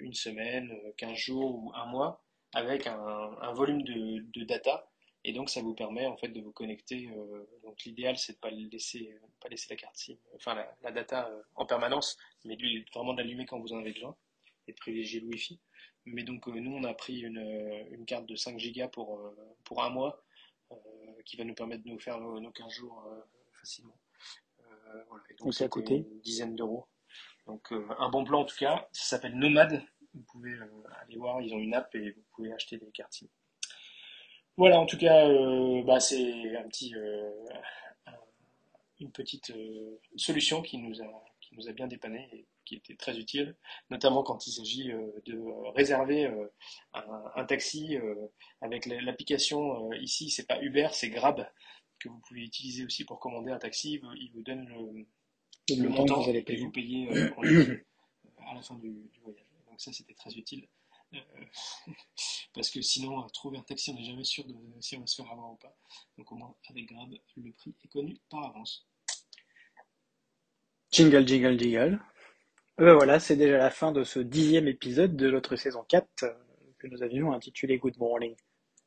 une 0.00 0.14
semaine, 0.14 0.70
euh, 0.72 0.92
15 0.96 1.16
jours 1.16 1.54
ou 1.56 1.72
un 1.74 1.86
mois, 1.86 2.24
avec 2.54 2.86
un, 2.86 3.52
volume 3.54 3.82
de 3.82 4.44
data. 4.44 4.91
Et 5.24 5.32
donc 5.32 5.50
ça 5.50 5.62
vous 5.62 5.74
permet 5.74 6.06
en 6.06 6.16
fait 6.16 6.28
de 6.28 6.40
vous 6.40 6.52
connecter. 6.52 7.08
euh, 7.10 7.46
donc 7.62 7.84
l'idéal 7.84 8.18
c'est 8.18 8.32
de 8.34 8.38
pas 8.38 8.50
laisser, 8.50 9.16
pas 9.40 9.48
laisser 9.48 9.68
la 9.70 9.76
carte 9.76 9.96
SIM, 9.96 10.16
enfin 10.34 10.54
la, 10.54 10.74
la 10.82 10.90
data 10.90 11.28
euh, 11.30 11.42
en 11.54 11.64
permanence, 11.66 12.18
mais 12.44 12.56
lui, 12.56 12.84
vraiment 12.94 13.14
d'allumer 13.14 13.46
quand 13.46 13.60
vous 13.60 13.72
en 13.72 13.78
avez 13.78 13.92
besoin 13.92 14.16
et 14.66 14.72
de 14.72 14.76
privilégier 14.78 15.20
le 15.20 15.26
Wi-Fi. 15.28 15.60
Mais 16.06 16.24
donc 16.24 16.48
euh, 16.48 16.52
nous 16.58 16.72
on 16.72 16.82
a 16.84 16.94
pris 16.94 17.20
une, 17.20 17.38
euh, 17.38 17.84
une 17.92 18.04
carte 18.04 18.26
de 18.26 18.34
5 18.34 18.56
Go 18.60 18.88
pour, 18.88 19.20
euh, 19.20 19.36
pour 19.64 19.82
un 19.84 19.90
mois 19.90 20.24
euh, 20.72 20.76
qui 21.24 21.36
va 21.36 21.44
nous 21.44 21.54
permettre 21.54 21.84
de 21.84 21.88
nous 21.90 22.00
faire 22.00 22.18
nos, 22.20 22.40
nos 22.40 22.50
15 22.50 22.72
jours 22.72 23.04
euh, 23.06 23.20
facilement. 23.60 23.96
Euh, 24.60 25.04
voilà. 25.08 25.22
Et 25.30 25.34
donc 25.34 25.54
ça 25.54 25.68
coûté 25.68 25.96
une 25.98 26.20
dizaine 26.20 26.56
d'euros. 26.56 26.88
Donc 27.46 27.72
euh, 27.72 27.86
un 27.98 28.08
bon 28.08 28.24
plan 28.24 28.40
en 28.40 28.44
tout 28.44 28.56
cas, 28.56 28.88
ça 28.92 29.16
s'appelle 29.16 29.36
Nomad. 29.36 29.80
Vous 30.14 30.22
pouvez 30.24 30.50
euh, 30.52 30.66
aller 31.00 31.16
voir, 31.16 31.40
ils 31.40 31.54
ont 31.54 31.58
une 31.58 31.74
app 31.74 31.94
et 31.94 32.10
vous 32.10 32.22
pouvez 32.34 32.52
acheter 32.52 32.76
des 32.78 32.90
cartes 32.90 33.12
SIM. 33.12 33.28
Voilà, 34.56 34.78
en 34.80 34.86
tout 34.86 34.98
cas, 34.98 35.28
euh, 35.28 35.82
bah, 35.82 35.98
c'est 36.00 36.56
un 36.56 36.68
petit, 36.68 36.94
euh, 36.94 37.30
un- 38.06 38.12
une 39.00 39.10
petite 39.12 39.50
euh, 39.50 39.98
solution 40.16 40.62
qui 40.62 40.78
nous 40.78 41.02
a, 41.02 41.24
qui 41.40 41.54
nous 41.56 41.68
a 41.68 41.72
bien 41.72 41.86
dépanné 41.88 42.28
et 42.32 42.46
qui 42.64 42.76
était 42.76 42.94
très 42.96 43.18
utile, 43.18 43.56
notamment 43.90 44.22
quand 44.22 44.46
il 44.46 44.52
s'agit 44.52 44.88
de 45.26 45.70
réserver 45.74 46.26
un, 46.94 47.32
un 47.34 47.44
taxi 47.44 47.96
avec 48.60 48.86
la- 48.86 49.00
l'application 49.00 49.92
ici, 49.94 50.30
c'est 50.30 50.46
pas 50.46 50.60
Uber, 50.62 50.88
c'est 50.92 51.08
Grab 51.10 51.46
que 51.98 52.08
vous 52.08 52.20
pouvez 52.28 52.42
utiliser 52.42 52.84
aussi 52.84 53.04
pour 53.04 53.18
commander 53.18 53.50
un 53.52 53.58
taxi. 53.58 54.00
Il 54.16 54.30
vous, 54.32 54.42
donne 54.42 54.68
le, 54.68 55.88
montant 55.88 56.16
que 56.20 56.24
vous 56.24 56.30
allez 56.30 56.42
payer. 56.42 56.62
vous 56.64 56.70
à 58.46 58.54
la 58.54 58.62
fin 58.62 58.74
du, 58.76 58.88
du 58.90 59.20
voyage. 59.22 59.44
Donc 59.68 59.80
ça, 59.80 59.92
c'était 59.92 60.14
très 60.14 60.30
utile. 60.34 60.66
Euh, 61.14 61.18
parce 62.54 62.70
que 62.70 62.80
sinon, 62.80 63.22
euh, 63.22 63.28
trouver 63.28 63.58
un 63.58 63.62
taxi, 63.62 63.90
on 63.90 63.94
n'est 63.94 64.04
jamais 64.04 64.24
sûr 64.24 64.44
de 64.44 64.54
si 64.80 64.96
on 64.96 65.00
va 65.00 65.06
se 65.06 65.16
faire 65.16 65.30
avoir 65.30 65.52
ou 65.52 65.56
pas. 65.56 65.76
Donc 66.18 66.30
au 66.32 66.36
moins, 66.36 66.54
avec 66.70 66.86
Grab, 66.86 67.12
le 67.36 67.52
prix 67.52 67.74
est 67.84 67.88
connu 67.88 68.18
par 68.30 68.44
avance. 68.44 68.86
Jingle, 70.90 71.26
jingle, 71.26 71.58
jingle. 71.58 72.00
Euh, 72.80 72.86
ben 72.86 72.94
voilà, 72.94 73.20
c'est 73.20 73.36
déjà 73.36 73.58
la 73.58 73.70
fin 73.70 73.92
de 73.92 74.04
ce 74.04 74.18
dixième 74.18 74.68
épisode 74.68 75.16
de 75.16 75.30
notre 75.30 75.56
saison 75.56 75.84
4 75.84 76.06
euh, 76.22 76.34
que 76.78 76.86
nous 76.86 77.02
avions 77.02 77.32
intitulé 77.32 77.78
Good 77.78 77.98
Morning. 77.98 78.34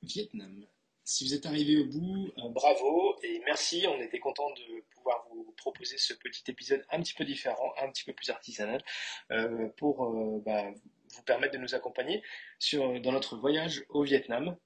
Vietnam. 0.01 0.67
Si 1.07 1.23
vous 1.23 1.35
êtes 1.35 1.45
arrivé 1.45 1.77
au 1.77 1.85
bout, 1.85 2.31
euh, 2.39 2.49
bravo 2.49 3.15
et 3.21 3.39
merci. 3.45 3.85
On 3.87 4.01
était 4.01 4.17
content 4.17 4.49
de 4.49 4.83
pouvoir 4.95 5.23
vous 5.31 5.53
proposer 5.55 5.99
ce 5.99 6.15
petit 6.15 6.49
épisode 6.49 6.83
un 6.89 6.99
petit 6.99 7.13
peu 7.13 7.23
différent, 7.23 7.73
un 7.79 7.91
petit 7.91 8.03
peu 8.03 8.13
plus 8.13 8.31
artisanal, 8.31 8.83
euh, 9.31 9.69
pour 9.77 10.03
euh, 10.03 10.41
bah, 10.43 10.65
vous 11.15 11.23
permettre 11.23 11.53
de 11.53 11.59
nous 11.59 11.75
accompagner 11.75 12.23
sur, 12.59 12.99
dans 13.01 13.11
notre 13.11 13.37
voyage 13.37 13.83
au 13.89 14.03
Vietnam. 14.03 14.57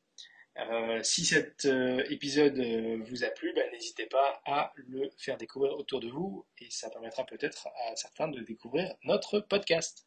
Euh, 0.58 1.02
si 1.04 1.26
cet 1.26 1.66
euh, 1.66 2.04
épisode 2.10 2.58
euh, 2.60 2.98
vous 3.06 3.24
a 3.24 3.30
plu, 3.30 3.54
bah, 3.54 3.62
n'hésitez 3.72 4.08
pas 4.08 4.42
à 4.46 4.74
le 4.76 5.10
faire 5.18 5.38
découvrir 5.38 5.74
autour 5.78 6.00
de 6.00 6.10
vous 6.10 6.46
et 6.58 6.70
ça 6.70 6.90
permettra 6.90 7.24
peut-être 7.26 7.68
à 7.88 7.96
certains 7.96 8.28
de 8.28 8.42
découvrir 8.42 8.94
notre 9.04 9.40
podcast. 9.40 10.06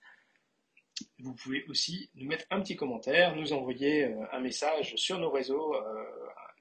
Vous 1.19 1.35
pouvez 1.35 1.65
aussi 1.69 2.11
nous 2.15 2.27
mettre 2.27 2.45
un 2.51 2.61
petit 2.61 2.77
commentaire, 2.77 3.35
nous 3.35 3.53
envoyer 3.53 4.05
un 4.31 4.41
message 4.41 4.95
sur 4.97 5.19
nos 5.19 5.31
réseaux 5.31 5.75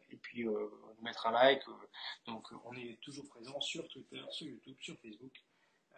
et 0.10 0.16
puis 0.16 0.46
nous 0.46 1.02
mettre 1.02 1.28
un 1.28 1.32
like. 1.32 1.62
donc 2.26 2.48
on 2.66 2.74
est 2.74 2.98
toujours 3.02 3.28
présent 3.28 3.60
sur 3.60 3.88
Twitter, 3.90 4.22
sur 4.32 4.48
YouTube, 4.48 4.78
sur 4.80 4.98
Facebook. 5.00 5.34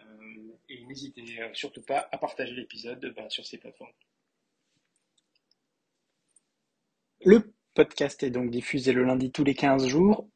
Euh, 0.05 0.57
et 0.69 0.85
n'hésitez 0.85 1.23
euh, 1.41 1.49
surtout 1.53 1.81
pas 1.81 2.07
à 2.11 2.17
partager 2.17 2.53
l'épisode 2.53 3.13
bah, 3.15 3.29
sur 3.29 3.45
ces 3.45 3.57
plateformes. 3.57 3.91
Le 7.25 7.53
podcast 7.73 8.21
est 8.23 8.29
donc 8.29 8.51
diffusé 8.51 8.91
le 8.91 9.03
lundi 9.03 9.31
tous 9.31 9.43
les 9.43 9.55
15 9.55 9.87
jours. 9.87 10.27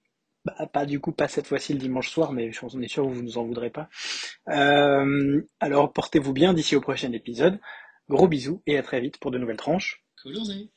Bah, 0.45 0.67
pas 0.67 0.85
du 0.85 0.99
coup, 0.99 1.11
pas 1.11 1.27
cette 1.27 1.47
fois-ci 1.47 1.73
le 1.73 1.79
dimanche 1.79 2.09
soir, 2.09 2.31
mais 2.31 2.51
on 2.61 2.81
est 2.81 2.87
sûr 2.87 3.03
que 3.03 3.09
vous 3.09 3.21
ne 3.21 3.27
nous 3.27 3.37
en 3.37 3.43
voudrez 3.43 3.69
pas. 3.69 3.89
Euh, 4.47 5.41
alors 5.59 5.91
portez-vous 5.91 6.33
bien 6.33 6.53
d'ici 6.53 6.75
au 6.75 6.81
prochain 6.81 7.11
épisode. 7.11 7.59
Gros 8.09 8.27
bisous 8.29 8.61
et 8.65 8.77
à 8.77 8.83
très 8.83 9.01
vite 9.01 9.17
pour 9.17 9.31
de 9.31 9.37
nouvelles 9.37 9.57
tranches. 9.57 10.05
Coloré 10.23 10.69